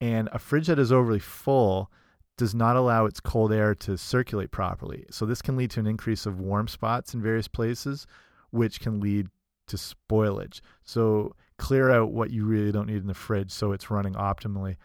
And 0.00 0.28
a 0.32 0.38
fridge 0.38 0.68
that 0.68 0.78
is 0.78 0.92
overly 0.92 1.18
full 1.18 1.90
does 2.36 2.54
not 2.54 2.76
allow 2.76 3.06
its 3.06 3.20
cold 3.20 3.52
air 3.52 3.74
to 3.74 3.96
circulate 3.98 4.50
properly. 4.50 5.04
So 5.10 5.26
this 5.26 5.42
can 5.42 5.56
lead 5.56 5.70
to 5.72 5.80
an 5.80 5.86
increase 5.86 6.26
of 6.26 6.40
warm 6.40 6.68
spots 6.68 7.14
in 7.14 7.22
various 7.22 7.48
places, 7.48 8.06
which 8.54 8.80
can 8.80 9.00
lead 9.00 9.28
to 9.66 9.76
spoilage. 9.76 10.60
So 10.82 11.34
clear 11.58 11.90
out 11.90 12.12
what 12.12 12.30
you 12.30 12.44
really 12.44 12.72
don't 12.72 12.86
need 12.86 13.02
in 13.02 13.06
the 13.06 13.14
fridge 13.14 13.50
so 13.50 13.72
it's 13.72 13.90
running 13.90 14.14
optimally. 14.14 14.76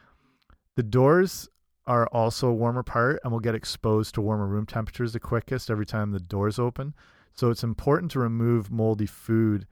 The 0.76 0.84
doors 0.84 1.48
are 1.88 2.08
also 2.08 2.48
a 2.48 2.54
warmer 2.54 2.84
part 2.84 3.20
and 3.24 3.32
will 3.32 3.40
get 3.40 3.56
exposed 3.56 4.14
to 4.14 4.22
warmer 4.22 4.48
room 4.48 4.66
temperatures 4.66 5.14
the 5.14 5.20
quickest 5.20 5.70
every 5.70 5.86
time 5.86 6.12
the 6.12 6.20
doors 6.20 6.60
open. 6.60 6.94
So 7.34 7.50
it's 7.50 7.64
important 7.64 8.12
to 8.12 8.20
remove 8.20 8.72
moldy 8.72 9.06
food 9.06 9.66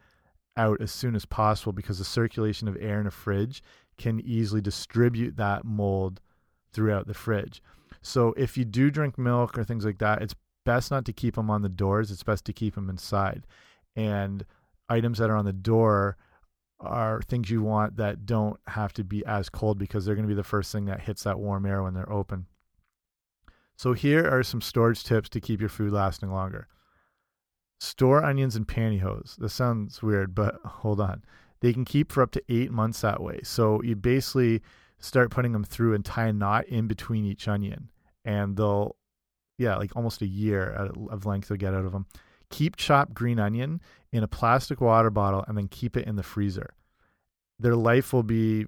out 0.56 0.82
as 0.82 0.92
soon 0.92 1.16
as 1.16 1.26
possible 1.26 1.74
because 1.74 2.00
the 2.00 2.06
circulation 2.06 2.68
of 2.68 2.78
air 2.80 3.00
in 3.00 3.08
a 3.08 3.12
fridge 3.12 3.62
can 3.98 4.20
easily 4.20 4.62
distribute 4.62 5.38
that 5.38 5.66
mold 5.66 6.20
throughout 6.74 7.08
the 7.08 7.14
fridge. 7.14 7.62
So 8.02 8.34
if 8.38 8.58
you 8.58 8.66
do 8.66 8.90
drink 8.90 9.18
milk 9.18 9.58
or 9.58 9.64
things 9.64 9.86
like 9.86 10.00
that, 10.00 10.22
it's 10.22 10.36
best 10.66 10.92
not 10.92 11.06
to 11.06 11.14
keep 11.14 11.36
them 11.36 11.50
on 11.50 11.62
the 11.62 11.70
doors. 11.70 12.12
It's 12.12 12.24
best 12.24 12.46
to 12.46 12.54
keep 12.54 12.76
them 12.76 12.90
inside. 12.90 13.46
And 13.98 14.46
items 14.88 15.18
that 15.18 15.30
are 15.30 15.36
on 15.36 15.46
the 15.46 15.52
door 15.52 16.16
are 16.80 17.22
things 17.24 17.50
you 17.50 17.62
want 17.62 17.98
that 17.98 18.26
don't 18.26 18.60
have 18.68 18.94
to 18.94 19.04
be 19.04 19.26
as 19.26 19.50
cold 19.50 19.78
because 19.78 20.06
they're 20.06 20.16
going 20.16 20.28
to 20.28 20.34
be 20.34 20.36
the 20.36 20.44
first 20.44 20.72
thing 20.72 20.86
that 20.86 21.02
hits 21.02 21.24
that 21.24 21.40
warm 21.40 21.66
air 21.66 21.84
when 21.84 21.94
they're 21.94 22.12
open. 22.12 22.46
So 23.76 23.94
here 23.94 24.28
are 24.28 24.44
some 24.44 24.62
storage 24.62 25.04
tips 25.04 25.30
to 25.30 25.42
keep 25.42 25.60
your 25.60 25.70
food 25.70 25.92
lasting 25.92 26.32
longer. 26.32 26.68
Store 27.80 28.24
onions 28.24 28.56
in 28.56 28.66
pantyhose. 28.66 29.36
This 29.36 29.54
sounds 29.54 30.02
weird, 30.02 30.34
but 30.34 30.60
hold 30.66 31.02
on. 31.02 31.24
They 31.60 31.74
can 31.74 31.86
keep 31.86 32.12
for 32.12 32.22
up 32.22 32.32
to 32.32 32.44
eight 32.50 32.72
months 32.72 33.02
that 33.02 33.22
way. 33.22 33.40
So 33.44 33.82
you 33.82 33.96
basically 33.96 34.62
start 35.00 35.32
putting 35.32 35.52
them 35.52 35.64
through 35.64 35.94
and 35.94 36.06
tie 36.06 36.28
a 36.28 36.34
knot 36.34 36.66
in 36.68 36.88
between 36.88 37.26
each 37.26 37.48
onion, 37.48 37.90
and 38.26 38.58
they'll, 38.58 38.96
yeah, 39.58 39.76
like 39.76 39.96
almost 39.96 40.22
a 40.22 40.28
year 40.28 40.72
of 41.10 41.26
length 41.26 41.48
they'll 41.48 41.58
get 41.58 41.74
out 41.74 41.86
of 41.86 41.92
them. 41.92 42.06
Keep 42.50 42.76
chopped 42.76 43.14
green 43.14 43.40
onion 43.40 43.82
in 44.12 44.24
a 44.24 44.28
plastic 44.28 44.82
water 44.82 45.10
bottle 45.10 45.44
and 45.48 45.58
then 45.58 45.68
keep 45.68 45.98
it 45.98 46.08
in 46.08 46.16
the 46.16 46.24
freezer. 46.24 46.74
Their 47.60 47.76
life 47.76 48.14
will 48.14 48.24
be 48.24 48.66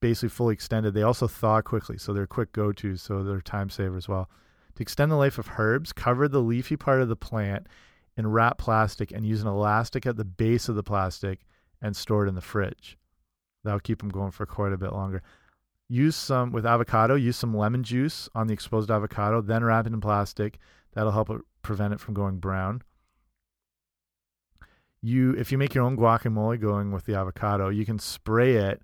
basically 0.00 0.30
fully 0.30 0.54
extended. 0.54 0.94
They 0.94 1.02
also 1.02 1.26
thaw 1.26 1.62
quickly, 1.62 1.96
so 1.96 2.12
they're 2.12 2.26
quick 2.26 2.52
go 2.52 2.72
tos, 2.72 3.02
so 3.02 3.22
they're 3.22 3.40
time 3.40 3.70
saver 3.70 3.96
as 3.96 4.08
well. 4.08 4.28
To 4.76 4.82
extend 4.82 5.12
the 5.12 5.16
life 5.16 5.38
of 5.38 5.50
herbs, 5.58 5.92
cover 5.92 6.28
the 6.28 6.42
leafy 6.42 6.76
part 6.76 7.00
of 7.00 7.08
the 7.08 7.16
plant 7.16 7.68
in 8.16 8.26
wrap 8.26 8.58
plastic 8.58 9.12
and 9.12 9.24
use 9.24 9.40
an 9.40 9.48
elastic 9.48 10.04
at 10.06 10.16
the 10.16 10.24
base 10.24 10.68
of 10.68 10.74
the 10.74 10.82
plastic 10.82 11.40
and 11.80 11.96
store 11.96 12.26
it 12.26 12.28
in 12.28 12.34
the 12.34 12.40
fridge. 12.40 12.98
That'll 13.62 13.80
keep 13.80 14.00
them 14.00 14.10
going 14.10 14.30
for 14.30 14.46
quite 14.46 14.72
a 14.72 14.78
bit 14.78 14.92
longer. 14.92 15.22
Use 15.88 16.16
some 16.16 16.50
with 16.50 16.66
avocado, 16.66 17.14
use 17.14 17.36
some 17.36 17.56
lemon 17.56 17.82
juice 17.82 18.28
on 18.34 18.46
the 18.46 18.54
exposed 18.54 18.90
avocado, 18.90 19.40
then 19.40 19.64
wrap 19.64 19.86
it 19.86 19.92
in 19.92 20.00
plastic. 20.00 20.58
That'll 20.92 21.12
help 21.12 21.30
prevent 21.62 21.94
it 21.94 22.00
from 22.00 22.14
going 22.14 22.38
brown 22.38 22.82
you 25.04 25.32
if 25.32 25.52
you 25.52 25.58
make 25.58 25.74
your 25.74 25.84
own 25.84 25.98
guacamole 25.98 26.58
going 26.58 26.90
with 26.90 27.04
the 27.04 27.14
avocado, 27.14 27.68
you 27.68 27.84
can 27.84 27.98
spray 27.98 28.56
it 28.56 28.80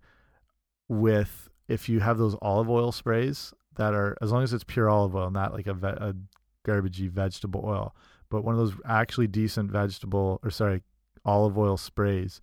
with 0.87 1.48
if 1.66 1.88
you 1.88 2.00
have 2.00 2.18
those 2.18 2.37
olive 2.42 2.68
oil 2.68 2.92
sprays 2.92 3.54
that 3.76 3.94
are 3.94 4.16
as 4.20 4.30
long 4.30 4.42
as 4.42 4.52
it's 4.52 4.64
pure 4.64 4.90
olive 4.90 5.16
oil, 5.16 5.30
not 5.30 5.54
like 5.54 5.66
a, 5.66 5.72
ve 5.72 5.88
a 5.88 6.14
garbagey 6.66 7.09
vegetable 7.09 7.62
oil, 7.64 7.94
but 8.28 8.44
one 8.44 8.54
of 8.54 8.59
those 8.59 8.74
actually 8.85 9.28
decent 9.28 9.70
vegetable 9.70 10.40
or 10.44 10.50
sorry 10.50 10.83
olive 11.24 11.56
oil 11.56 11.78
sprays 11.78 12.42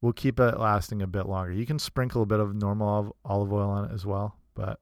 will 0.00 0.12
keep 0.12 0.40
it 0.40 0.58
lasting 0.58 1.00
a 1.00 1.06
bit 1.06 1.26
longer. 1.26 1.52
You 1.52 1.64
can 1.64 1.78
sprinkle 1.78 2.22
a 2.22 2.26
bit 2.26 2.40
of 2.40 2.56
normal 2.56 3.14
olive 3.24 3.52
oil 3.52 3.70
on 3.70 3.84
it 3.84 3.94
as 3.94 4.04
well, 4.04 4.36
but 4.56 4.80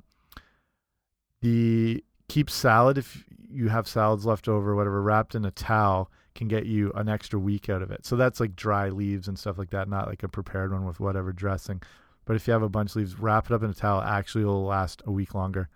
the 1.43 2.03
keep 2.29 2.49
salad 2.49 2.97
if 2.97 3.23
you 3.51 3.69
have 3.69 3.87
salads 3.87 4.25
left 4.25 4.49
over, 4.49 4.75
whatever, 4.75 5.03
wrapped 5.03 5.35
in 5.35 5.45
a 5.45 5.51
towel 5.51 6.11
can 6.41 6.49
get 6.49 6.65
you 6.65 6.91
an 6.95 7.07
extra 7.07 7.39
week 7.39 7.69
out 7.69 7.83
of 7.83 7.91
it. 7.91 8.07
So 8.07 8.17
that's 8.17 8.41
like 8.41 8.57
dry 8.57 8.89
leaves 8.89 9.29
and 9.29 9.39
stuff 9.39 9.59
like 9.59 9.69
that, 9.71 9.91
not 9.91 10.09
like 10.09 10.23
a 10.23 10.29
prepared 10.29 10.73
one 10.73 10.87
with 10.87 10.99
whatever 10.99 11.35
dressing. 11.35 11.83
But 12.25 12.35
if 12.35 12.47
you 12.47 12.55
have 12.55 12.63
a 12.63 12.69
bunch 12.71 12.93
of 12.93 12.97
leaves, 12.97 13.19
wrap 13.19 13.45
it 13.45 13.53
up 13.53 13.63
in 13.63 13.69
a 13.69 13.75
towel. 13.75 14.01
Actually, 14.01 14.47
will 14.47 14.65
last 14.65 15.03
a 15.05 15.13
week 15.13 15.35
longer. 15.35 15.69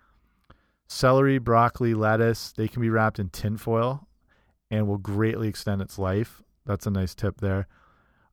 Celery, 0.87 1.37
broccoli, 1.37 1.93
lettuce, 1.93 2.51
they 2.51 2.67
can 2.67 2.81
be 2.81 2.89
wrapped 2.89 3.19
in 3.19 3.29
tinfoil 3.29 4.07
and 4.71 4.87
will 4.87 4.97
greatly 4.97 5.47
extend 5.47 5.83
its 5.83 5.99
life. 5.99 6.41
That's 6.65 6.87
a 6.87 6.91
nice 6.91 7.13
tip 7.13 7.41
there. 7.41 7.67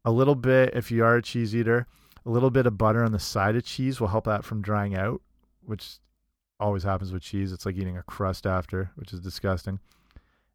A 0.03 0.11
little 0.11 0.35
bit, 0.35 0.73
if 0.75 0.90
you 0.90 1.05
are 1.05 1.16
a 1.16 1.23
cheese 1.23 1.55
eater, 1.55 1.87
a 2.25 2.31
little 2.31 2.51
bit 2.51 2.64
of 2.64 2.79
butter 2.79 3.05
on 3.05 3.12
the 3.12 3.18
side 3.18 3.57
of 3.57 3.64
cheese 3.66 4.01
will 4.01 4.09
help 4.09 4.25
that 4.25 4.42
from 4.42 4.62
drying 4.62 4.97
out, 4.97 5.21
which 5.66 5.99
always 6.59 6.83
happens 6.83 7.12
with 7.12 7.23
cheese. 7.23 7.53
It's 7.53 7.66
like 7.66 7.77
eating 7.77 7.99
a 7.99 8.03
crust 8.03 8.47
after, 8.47 8.90
which 8.95 9.12
is 9.12 9.21
disgusting. 9.21 9.81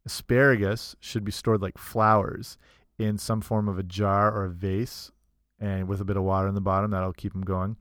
Asparagus 0.08 0.96
should 1.02 1.26
be 1.26 1.34
stored 1.34 1.62
like 1.62 1.78
flowers 1.78 2.58
in 2.98 3.18
some 3.18 3.42
form 3.42 3.68
of 3.68 3.78
a 3.78 3.84
jar 3.84 4.34
or 4.34 4.46
a 4.46 4.50
vase 4.50 5.12
and 5.60 5.86
with 5.90 6.00
a 6.00 6.06
bit 6.06 6.16
of 6.16 6.24
water 6.24 6.48
in 6.48 6.56
the 6.56 6.62
bottom. 6.62 6.92
That'll 6.92 7.12
keep 7.12 7.34
them 7.34 7.44
going. 7.44 7.76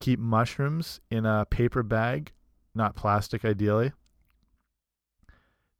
Keep 0.00 0.20
mushrooms 0.20 1.00
in 1.10 1.26
a 1.26 1.44
paper 1.44 1.82
bag, 1.82 2.32
not 2.74 2.96
plastic 2.96 3.44
ideally. 3.44 3.92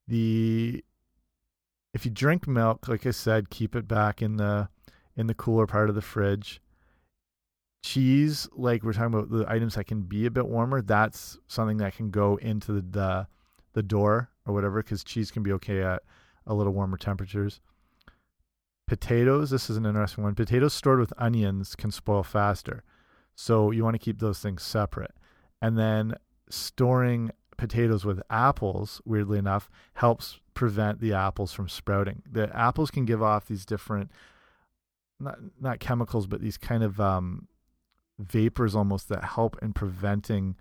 The 0.06 0.84
if 1.94 2.04
you 2.04 2.10
drink 2.10 2.46
milk, 2.46 2.86
like 2.86 3.06
I 3.06 3.10
said, 3.10 3.48
keep 3.48 3.74
it 3.74 3.88
back 3.88 4.20
in 4.20 4.36
the 4.36 4.68
in 5.16 5.28
the 5.28 5.34
cooler 5.34 5.66
part 5.66 5.88
of 5.88 5.94
the 5.94 6.02
fridge. 6.02 6.60
Cheese, 7.82 8.46
like 8.52 8.82
we're 8.82 8.92
talking 8.92 9.14
about 9.14 9.30
the 9.30 9.50
items 9.50 9.76
that 9.76 9.86
can 9.86 10.02
be 10.02 10.26
a 10.26 10.30
bit 10.30 10.46
warmer, 10.46 10.82
that's 10.82 11.38
something 11.46 11.78
that 11.78 11.96
can 11.96 12.10
go 12.10 12.36
into 12.36 12.72
the 12.72 12.82
the, 12.82 13.26
the 13.72 13.82
door 13.82 14.29
or 14.46 14.54
whatever 14.54 14.82
because 14.82 15.04
cheese 15.04 15.30
can 15.30 15.42
be 15.42 15.52
okay 15.52 15.82
at 15.82 16.02
a 16.46 16.54
little 16.54 16.72
warmer 16.72 16.96
temperatures. 16.96 17.60
Potatoes, 18.86 19.50
this 19.50 19.70
is 19.70 19.76
an 19.76 19.86
interesting 19.86 20.24
one. 20.24 20.34
Potatoes 20.34 20.74
stored 20.74 20.98
with 20.98 21.12
onions 21.16 21.76
can 21.76 21.90
spoil 21.90 22.22
faster. 22.22 22.82
So 23.34 23.70
you 23.70 23.84
want 23.84 23.94
to 23.94 24.04
keep 24.04 24.18
those 24.18 24.40
things 24.40 24.62
separate. 24.62 25.12
And 25.62 25.78
then 25.78 26.14
storing 26.48 27.30
potatoes 27.56 28.04
with 28.04 28.20
apples, 28.30 29.00
weirdly 29.04 29.38
enough, 29.38 29.70
helps 29.94 30.40
prevent 30.54 31.00
the 31.00 31.12
apples 31.12 31.52
from 31.52 31.68
sprouting. 31.68 32.22
The 32.30 32.54
apples 32.56 32.90
can 32.90 33.04
give 33.04 33.22
off 33.22 33.46
these 33.46 33.64
different 33.64 34.10
not 35.20 35.38
not 35.60 35.80
chemicals, 35.80 36.26
but 36.26 36.40
these 36.40 36.56
kind 36.56 36.82
of 36.82 36.98
um, 36.98 37.46
vapors 38.18 38.74
almost 38.74 39.08
that 39.08 39.24
help 39.24 39.56
in 39.62 39.72
preventing 39.72 40.56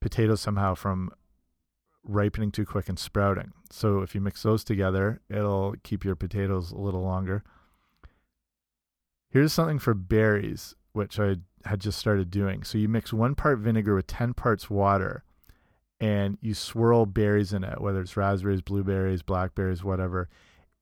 potatoes 0.00 0.40
somehow 0.40 0.74
from 0.74 1.10
ripening 2.06 2.50
too 2.50 2.64
quick 2.64 2.88
and 2.88 2.98
sprouting. 2.98 3.52
So 3.70 4.00
if 4.00 4.14
you 4.14 4.20
mix 4.20 4.42
those 4.42 4.64
together, 4.64 5.20
it'll 5.28 5.74
keep 5.82 6.04
your 6.04 6.16
potatoes 6.16 6.72
a 6.72 6.78
little 6.78 7.02
longer. 7.02 7.42
Here's 9.30 9.52
something 9.52 9.78
for 9.78 9.94
berries, 9.94 10.74
which 10.92 11.18
I 11.18 11.36
had 11.64 11.80
just 11.80 11.98
started 11.98 12.30
doing. 12.30 12.62
So 12.62 12.78
you 12.78 12.88
mix 12.88 13.12
one 13.12 13.34
part 13.34 13.58
vinegar 13.58 13.94
with 13.94 14.06
10 14.06 14.34
parts 14.34 14.70
water 14.70 15.24
and 16.00 16.38
you 16.40 16.54
swirl 16.54 17.06
berries 17.06 17.52
in 17.52 17.64
it, 17.64 17.80
whether 17.80 18.00
it's 18.00 18.16
raspberries, 18.16 18.62
blueberries, 18.62 19.22
blackberries, 19.22 19.82
whatever. 19.82 20.28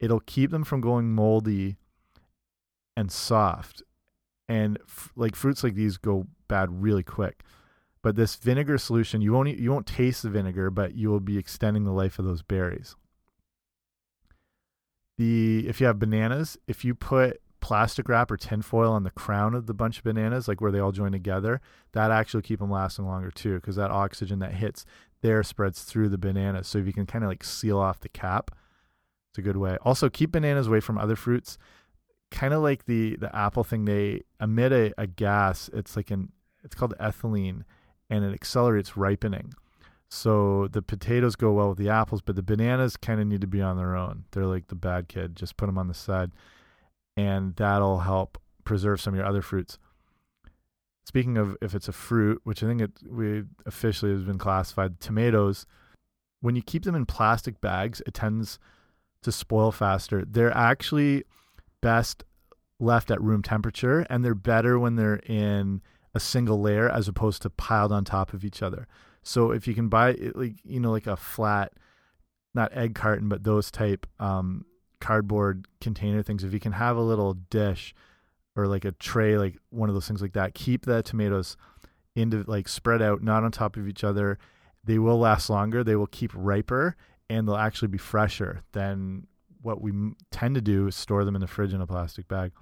It'll 0.00 0.20
keep 0.20 0.50
them 0.50 0.64
from 0.64 0.80
going 0.80 1.14
moldy 1.14 1.76
and 2.96 3.10
soft. 3.10 3.82
And 4.48 4.78
like 5.16 5.36
fruits 5.36 5.64
like 5.64 5.74
these 5.74 5.96
go 5.96 6.26
bad 6.48 6.82
really 6.82 7.02
quick. 7.02 7.42
But 8.04 8.16
this 8.16 8.36
vinegar 8.36 8.76
solution, 8.76 9.22
you 9.22 9.32
won't 9.32 9.56
you 9.58 9.72
won't 9.72 9.86
taste 9.86 10.22
the 10.22 10.28
vinegar, 10.28 10.70
but 10.70 10.94
you 10.94 11.08
will 11.08 11.20
be 11.20 11.38
extending 11.38 11.84
the 11.84 11.90
life 11.90 12.18
of 12.18 12.26
those 12.26 12.42
berries. 12.42 12.96
The 15.16 15.66
if 15.66 15.80
you 15.80 15.86
have 15.86 15.98
bananas, 15.98 16.58
if 16.68 16.84
you 16.84 16.94
put 16.94 17.40
plastic 17.60 18.06
wrap 18.10 18.30
or 18.30 18.36
tinfoil 18.36 18.92
on 18.92 19.04
the 19.04 19.10
crown 19.10 19.54
of 19.54 19.64
the 19.64 19.72
bunch 19.72 19.96
of 19.96 20.04
bananas, 20.04 20.48
like 20.48 20.60
where 20.60 20.70
they 20.70 20.80
all 20.80 20.92
join 20.92 21.12
together, 21.12 21.62
that 21.92 22.10
actually 22.10 22.42
keep 22.42 22.58
them 22.58 22.70
lasting 22.70 23.06
longer 23.06 23.30
too, 23.30 23.54
because 23.54 23.76
that 23.76 23.90
oxygen 23.90 24.38
that 24.40 24.52
hits 24.52 24.84
there 25.22 25.42
spreads 25.42 25.84
through 25.84 26.10
the 26.10 26.18
bananas. 26.18 26.68
So 26.68 26.80
if 26.80 26.86
you 26.86 26.92
can 26.92 27.06
kind 27.06 27.24
of 27.24 27.30
like 27.30 27.42
seal 27.42 27.78
off 27.78 28.00
the 28.00 28.10
cap, 28.10 28.50
it's 29.30 29.38
a 29.38 29.42
good 29.42 29.56
way. 29.56 29.78
Also, 29.80 30.10
keep 30.10 30.32
bananas 30.32 30.66
away 30.66 30.80
from 30.80 30.98
other 30.98 31.16
fruits. 31.16 31.56
Kind 32.30 32.52
of 32.52 32.60
like 32.60 32.84
the 32.84 33.16
the 33.16 33.34
apple 33.34 33.64
thing, 33.64 33.86
they 33.86 34.24
emit 34.42 34.72
a, 34.72 34.92
a 34.98 35.06
gas. 35.06 35.70
It's 35.72 35.96
like 35.96 36.10
an 36.10 36.32
it's 36.62 36.74
called 36.74 36.92
ethylene, 37.00 37.62
and 38.10 38.24
it 38.24 38.34
accelerates 38.34 38.96
ripening. 38.96 39.54
So 40.08 40.68
the 40.68 40.82
potatoes 40.82 41.34
go 41.34 41.52
well 41.52 41.70
with 41.70 41.78
the 41.78 41.88
apples, 41.88 42.22
but 42.22 42.36
the 42.36 42.42
bananas 42.42 42.96
kind 42.96 43.20
of 43.20 43.26
need 43.26 43.40
to 43.40 43.46
be 43.46 43.60
on 43.60 43.76
their 43.76 43.96
own. 43.96 44.24
They're 44.30 44.46
like 44.46 44.68
the 44.68 44.74
bad 44.74 45.08
kid. 45.08 45.34
Just 45.34 45.56
put 45.56 45.66
them 45.66 45.78
on 45.78 45.88
the 45.88 45.94
side, 45.94 46.30
and 47.16 47.56
that'll 47.56 48.00
help 48.00 48.38
preserve 48.64 49.00
some 49.00 49.14
of 49.14 49.18
your 49.18 49.26
other 49.26 49.42
fruits. 49.42 49.78
Speaking 51.04 51.36
of 51.36 51.56
if 51.60 51.74
it's 51.74 51.88
a 51.88 51.92
fruit, 51.92 52.40
which 52.44 52.62
I 52.62 52.66
think 52.66 52.80
it 52.80 52.92
we 53.08 53.44
officially 53.66 54.12
has 54.12 54.22
been 54.22 54.38
classified, 54.38 55.00
tomatoes, 55.00 55.66
when 56.40 56.56
you 56.56 56.62
keep 56.62 56.84
them 56.84 56.94
in 56.94 57.06
plastic 57.06 57.60
bags, 57.60 58.00
it 58.06 58.14
tends 58.14 58.58
to 59.22 59.32
spoil 59.32 59.72
faster. 59.72 60.24
They're 60.24 60.56
actually 60.56 61.24
best 61.80 62.24
left 62.78 63.10
at 63.10 63.20
room 63.20 63.42
temperature 63.42 64.06
and 64.10 64.24
they're 64.24 64.34
better 64.34 64.78
when 64.78 64.96
they're 64.96 65.20
in 65.26 65.80
a 66.14 66.20
single 66.20 66.60
layer 66.60 66.88
as 66.88 67.08
opposed 67.08 67.42
to 67.42 67.50
piled 67.50 67.92
on 67.92 68.04
top 68.04 68.32
of 68.32 68.44
each 68.44 68.62
other. 68.62 68.86
So 69.22 69.50
if 69.50 69.66
you 69.66 69.74
can 69.74 69.88
buy 69.88 70.16
like 70.34 70.56
you 70.64 70.80
know 70.80 70.90
like 70.90 71.06
a 71.06 71.16
flat 71.16 71.72
not 72.54 72.72
egg 72.72 72.94
carton 72.94 73.28
but 73.28 73.42
those 73.42 73.70
type 73.70 74.06
um, 74.20 74.64
cardboard 75.00 75.66
container 75.80 76.22
things 76.22 76.44
if 76.44 76.52
you 76.52 76.60
can 76.60 76.72
have 76.72 76.96
a 76.96 77.02
little 77.02 77.34
dish 77.34 77.94
or 78.54 78.66
like 78.66 78.84
a 78.84 78.92
tray 78.92 79.36
like 79.36 79.56
one 79.70 79.88
of 79.88 79.94
those 79.94 80.06
things 80.06 80.22
like 80.22 80.34
that 80.34 80.54
keep 80.54 80.84
the 80.84 81.02
tomatoes 81.02 81.56
into 82.14 82.44
like 82.46 82.68
spread 82.68 83.02
out 83.02 83.22
not 83.22 83.44
on 83.44 83.50
top 83.50 83.76
of 83.76 83.88
each 83.88 84.04
other. 84.04 84.38
They 84.84 84.98
will 84.98 85.18
last 85.18 85.50
longer. 85.50 85.82
They 85.82 85.96
will 85.96 86.06
keep 86.06 86.30
riper 86.34 86.96
and 87.28 87.48
they'll 87.48 87.56
actually 87.56 87.88
be 87.88 87.98
fresher 87.98 88.62
than 88.72 89.26
what 89.62 89.80
we 89.80 89.92
tend 90.30 90.54
to 90.54 90.60
do 90.60 90.86
is 90.86 90.94
store 90.94 91.24
them 91.24 91.34
in 91.34 91.40
the 91.40 91.46
fridge 91.46 91.72
in 91.72 91.80
a 91.80 91.86
plastic 91.86 92.28
bag. 92.28 92.52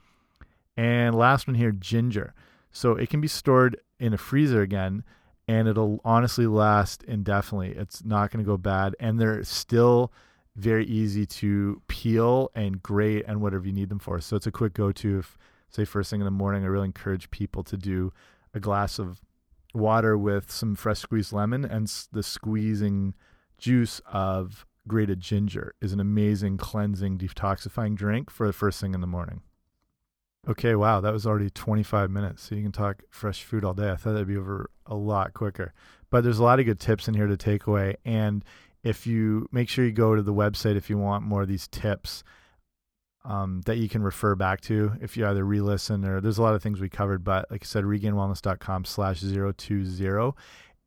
And 0.77 1.15
last 1.15 1.47
one 1.47 1.57
here 1.57 1.73
ginger 1.73 2.33
so 2.73 2.93
it 2.93 3.11
can 3.11 3.21
be 3.21 3.29
stored 3.29 3.77
in 4.01 4.13
a 4.13 4.19
freezer 4.19 4.63
again 4.63 5.05
and 5.47 5.69
it'll 5.69 6.01
honestly 6.05 6.47
last 6.47 7.03
indefinitely. 7.05 7.71
It's 7.71 8.05
not 8.05 8.31
going 8.31 8.45
to 8.45 8.49
go 8.49 8.57
bad 8.57 8.97
and 8.99 9.21
they're 9.21 9.45
still 9.45 10.13
very 10.57 10.85
easy 10.87 11.25
to 11.25 11.81
peel 11.89 12.51
and 12.55 12.83
grate 12.83 13.25
and 13.27 13.41
whatever 13.41 13.67
you 13.67 13.73
need 13.73 13.89
them 13.89 13.99
for. 13.99 14.21
So 14.21 14.37
it's 14.37 14.47
a 14.47 14.53
quick 14.53 14.75
go-to 14.75 15.19
if 15.21 15.39
say 15.69 15.85
first 15.85 16.11
thing 16.11 16.21
in 16.21 16.27
the 16.27 16.31
morning 16.31 16.65
I 16.65 16.67
really 16.67 16.87
encourage 16.87 17.31
people 17.31 17.63
to 17.65 17.77
do 17.77 18.13
a 18.53 18.61
glass 18.61 18.99
of 18.99 19.21
water 19.75 20.19
with 20.19 20.51
some 20.51 20.75
fresh 20.75 20.99
squeezed 20.99 21.33
lemon 21.33 21.65
and 21.65 21.87
the 22.13 22.23
squeezing 22.23 23.15
juice 23.59 24.01
of 24.07 24.67
grated 24.87 25.21
ginger 25.21 25.75
is 25.81 25.93
an 25.93 26.01
amazing 26.01 26.57
cleansing 26.57 27.19
detoxifying 27.19 27.95
drink 27.95 28.31
for 28.31 28.47
the 28.47 28.53
first 28.53 28.81
thing 28.81 28.95
in 28.95 29.01
the 29.01 29.07
morning. 29.07 29.43
Okay, 30.49 30.75
wow, 30.75 31.01
that 31.01 31.13
was 31.13 31.25
already 31.25 31.51
25 31.51 32.11
minutes. 32.11 32.43
So 32.43 32.57
you 32.57 32.63
can 32.63 32.73
talk 32.73 33.03
fresh 33.11 33.45
food 33.45 33.65
all 33.65 33.75
day. 33.75 33.91
I 33.91 33.97
thought 33.97 34.13
that'd 34.13 34.27
be 34.27 34.37
over 34.37 34.71
a 34.87 34.95
lot 34.97 35.35
quicker. 35.35 35.73
But 36.11 36.25
there's 36.25 36.41
a 36.41 36.43
lot 36.43 36.59
of 36.59 36.67
good 36.67 36.81
tips 36.81 37.07
in 37.07 37.15
here 37.15 37.29
to 37.29 37.37
take 37.37 37.67
away. 37.67 37.97
And 38.05 38.45
if 38.83 39.07
you 39.07 39.49
make 39.53 39.69
sure 39.69 39.85
you 39.85 39.93
go 39.93 40.17
to 40.17 40.23
the 40.23 40.35
website 40.35 40.77
if 40.77 40.91
you 40.91 40.99
want 40.99 41.25
more 41.25 41.43
of 41.43 41.49
these 41.49 41.69
tips 41.69 42.25
um, 43.25 43.61
that 43.67 43.79
you 43.79 43.89
can 43.89 44.03
refer 44.03 44.35
back 44.35 44.61
to 44.63 44.95
if 45.01 45.17
you 45.17 45.25
either 45.25 45.45
re-listen 45.45 46.05
or 46.05 46.21
there's 46.21 46.39
a 46.39 46.43
lot 46.43 46.57
of 46.57 46.63
things 46.63 46.81
we 46.81 46.89
covered. 46.89 47.23
But 47.23 47.49
like 47.51 47.63
I 47.63 47.67
said, 47.67 47.85
regainedwellness.com 47.85 48.85
slash 48.85 49.21
020 49.21 50.33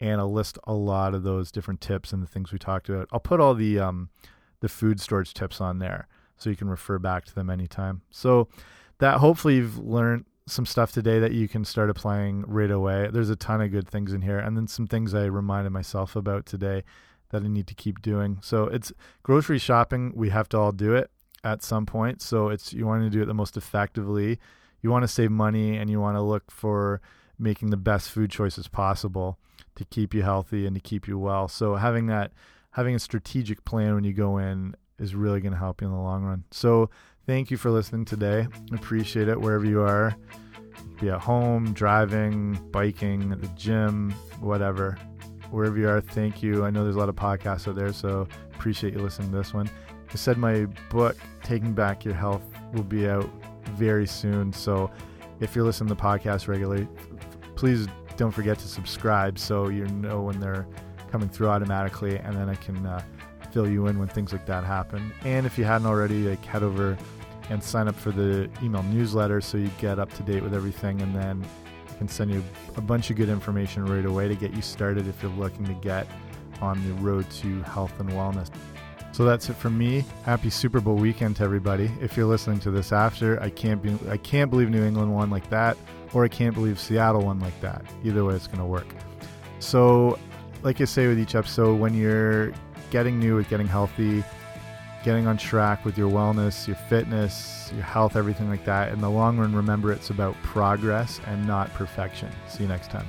and 0.02 0.20
I'll 0.20 0.34
list 0.34 0.60
a 0.65 0.74
lot 0.74 1.13
of 1.13 1.24
those 1.24 1.50
different 1.50 1.80
tips 1.80 2.12
and 2.12 2.22
the 2.22 2.28
things 2.28 2.52
we 2.52 2.60
talked 2.60 2.89
about. 2.89 3.08
I'll 3.13 3.22
put 3.22 3.39
all 3.39 3.54
the 3.54 3.80
um, 3.80 4.10
the 4.60 4.68
food 4.68 5.00
storage 5.00 5.34
tips 5.34 5.62
on 5.62 5.80
there 5.80 6.10
so 6.36 6.50
you 6.50 6.58
can 6.58 6.70
refer 6.70 7.00
back 7.00 7.24
to 7.24 7.34
them 7.34 7.50
anytime. 7.50 8.02
So 8.12 8.50
that 8.99 9.17
hopefully 9.17 9.55
you've 9.55 9.77
learned 9.77 10.25
some 10.47 10.65
stuff 10.65 10.91
today 10.91 11.19
that 11.19 11.31
you 11.31 11.47
can 11.47 11.65
start 11.65 11.89
applying 11.89 12.43
right 12.47 12.69
away. 12.69 13.10
There's 13.12 13.29
a 13.29 13.36
ton 13.36 13.62
of 13.62 13.71
good 13.71 13.88
things 13.88 14.13
in 14.13 14.21
here, 14.21 14.38
and 14.38 14.55
then 14.55 14.67
some 14.67 14.88
things 14.88 15.13
I 15.13 15.25
reminded 15.25 15.71
myself 15.71 16.15
about 16.15 16.45
today 16.45 16.84
that 17.31 17.43
I 17.43 17.47
need 17.47 17.67
to 17.67 17.73
keep 17.73 18.01
doing. 18.01 18.38
So 18.41 18.65
it's 18.65 18.93
grocery 19.23 19.58
shopping. 19.58 20.13
We 20.15 20.29
have 20.29 20.47
to 20.49 20.58
all 20.58 20.71
do 20.71 20.93
it 20.93 21.10
at 21.43 21.63
some 21.63 21.86
point. 21.86 22.21
So 22.21 22.49
it's 22.49 22.73
you 22.73 22.86
want 22.86 23.03
to 23.03 23.10
do 23.10 23.23
it 23.23 23.25
the 23.25 23.34
most 23.34 23.58
effectively. 23.58 24.39
You 24.81 24.91
want 24.91 25.03
to 25.03 25.08
save 25.08 25.31
money, 25.31 25.77
and 25.77 25.89
you 25.89 25.99
want 25.99 26.15
to 26.17 26.21
look 26.21 26.51
for 26.51 27.01
making 27.39 27.71
the 27.71 27.77
best 27.77 28.12
food 28.12 28.29
choices 28.29 28.67
possible 28.67 29.39
to 29.75 29.84
keep 29.86 30.13
you 30.13 30.21
healthy 30.21 30.65
and 30.65 30.75
to 30.75 30.79
keep 30.79 31.08
you 31.08 31.17
well. 31.17 31.47
So 31.47 31.75
having 31.75 32.05
that, 32.08 32.31
having 32.71 32.95
a 32.95 32.99
strategic 32.99 33.65
plan 33.65 33.95
when 33.95 34.03
you 34.03 34.13
go 34.13 34.38
in 34.38 34.75
is 34.99 35.15
really 35.15 35.41
going 35.41 35.51
to 35.51 35.58
help 35.58 35.81
you 35.81 35.88
in 35.88 35.93
the 35.93 35.99
long 35.99 36.23
run. 36.23 36.45
So 36.51 36.89
Thank 37.25 37.49
you 37.49 37.57
for 37.57 37.71
listening 37.71 38.05
today. 38.05 38.47
Appreciate 38.71 39.27
it 39.27 39.41
wherever 39.41 39.65
you 39.65 39.81
are. 39.81 40.15
Be 41.01 41.09
at 41.09 41.19
home, 41.19 41.73
driving, 41.73 42.53
biking, 42.71 43.31
at 43.31 43.41
the 43.41 43.47
gym, 43.49 44.11
whatever. 44.39 44.97
Wherever 45.49 45.75
you 45.75 45.89
are, 45.89 46.01
thank 46.01 46.43
you. 46.43 46.63
I 46.63 46.69
know 46.69 46.83
there's 46.83 46.95
a 46.95 46.99
lot 46.99 47.09
of 47.09 47.15
podcasts 47.15 47.67
out 47.67 47.75
there, 47.75 47.91
so 47.93 48.27
appreciate 48.53 48.93
you 48.93 48.99
listening 48.99 49.31
to 49.31 49.38
this 49.38 49.55
one. 49.55 49.67
I 50.11 50.15
said 50.15 50.38
my 50.38 50.65
book, 50.91 51.17
Taking 51.43 51.73
Back 51.73 52.05
Your 52.05 52.13
Health, 52.13 52.43
will 52.73 52.83
be 52.83 53.09
out 53.09 53.27
very 53.71 54.05
soon. 54.05 54.53
So 54.53 54.91
if 55.39 55.55
you're 55.55 55.65
listening 55.65 55.89
to 55.89 55.95
the 55.95 56.01
podcast 56.01 56.47
regularly, 56.47 56.88
please 57.55 57.88
don't 58.17 58.31
forget 58.31 58.59
to 58.59 58.67
subscribe 58.67 59.39
so 59.39 59.69
you 59.69 59.88
know 59.88 60.21
when 60.21 60.39
they're 60.39 60.67
coming 61.11 61.29
through 61.29 61.47
automatically, 61.47 62.17
and 62.17 62.35
then 62.35 62.49
I 62.49 62.55
can 62.55 62.85
uh, 62.85 63.01
fill 63.51 63.67
you 63.67 63.88
in 63.88 63.97
when 63.97 64.07
things 64.07 64.31
like 64.31 64.45
that 64.45 64.63
happen. 64.63 65.11
And 65.23 65.45
if 65.45 65.57
you 65.57 65.63
hadn't 65.63 65.88
already, 65.88 66.29
like 66.29 66.43
head 66.45 66.61
over 66.61 66.97
and 67.49 67.63
sign 67.63 67.88
up 67.88 67.95
for 67.95 68.12
the 68.12 68.49
email 68.63 68.84
newsletter 68.84 69.41
so 69.41 69.58
you 69.58 69.69
get 69.79 69.99
up 69.99 70.12
to 70.13 70.23
date 70.23 70.43
with 70.43 70.53
everything 70.53 71.01
and 71.01 71.15
then 71.15 71.45
I 71.89 71.97
can 71.97 72.08
send 72.08 72.31
you 72.31 72.43
a 72.75 72.81
bunch 72.81 73.10
of 73.10 73.15
good 73.15 73.29
information 73.29 73.86
right 73.86 74.05
away 74.05 74.27
to 74.27 74.36
get 74.36 74.53
you 74.53 74.62
started 74.62 75.08
if 75.08 75.21
you're 75.21 75.31
looking 75.34 75.65
to 75.65 75.73
get 75.73 76.08
on 76.62 76.81
the 76.88 76.93
road 76.95 77.29
to 77.29 77.62
health 77.63 77.99
and 77.99 78.10
wellness. 78.12 78.49
So 79.12 79.23
that's 79.23 79.49
it 79.49 79.55
from 79.55 79.77
me. 79.77 80.03
Happy 80.23 80.49
Super 80.49 80.81
Bowl 80.81 80.95
weekend 80.95 81.38
to 81.38 81.43
everybody. 81.43 81.89
If 82.01 82.17
you're 82.17 82.25
listening 82.25 82.60
to 82.62 82.71
this 82.71 82.91
after, 82.91 83.41
I 83.41 83.49
can't 83.49 83.81
be 83.81 83.97
I 84.10 84.17
can't 84.17 84.51
believe 84.51 84.69
New 84.69 84.84
England 84.84 85.13
won 85.13 85.29
like 85.29 85.49
that 85.51 85.77
or 86.13 86.23
I 86.23 86.27
can't 86.27 86.53
believe 86.53 86.79
Seattle 86.79 87.21
won 87.21 87.39
like 87.39 87.60
that. 87.62 87.86
Either 88.03 88.23
way 88.23 88.36
it's 88.36 88.47
going 88.47 88.60
to 88.60 88.65
work. 88.65 88.88
So, 89.60 90.17
like 90.63 90.81
I 90.81 90.86
say 90.86 91.08
with 91.08 91.19
each 91.19 91.36
episode, 91.36 91.79
when 91.79 91.93
you're 91.93 92.53
getting 92.89 93.19
new 93.19 93.36
with 93.36 93.49
getting 93.49 93.67
healthy, 93.67 94.23
getting 95.06 95.28
on 95.28 95.38
track 95.38 95.86
with 95.86 96.00
your 96.00 96.12
wellness, 96.12 96.65
your 96.65 96.76
fitness, 96.76 97.72
your 97.76 97.84
health, 97.84 98.15
everything 98.15 98.50
like 98.50 98.65
that. 98.65 98.91
In 98.91 99.00
the 99.00 99.10
long 99.10 99.38
run, 99.38 99.56
remember 99.56 99.91
it's 99.91 100.10
about 100.10 100.36
progress 100.41 101.22
and 101.28 101.46
not 101.46 101.72
perfection. 101.76 102.30
See 102.48 102.63
you 102.63 102.70
next 102.70 102.89
time. 102.89 103.08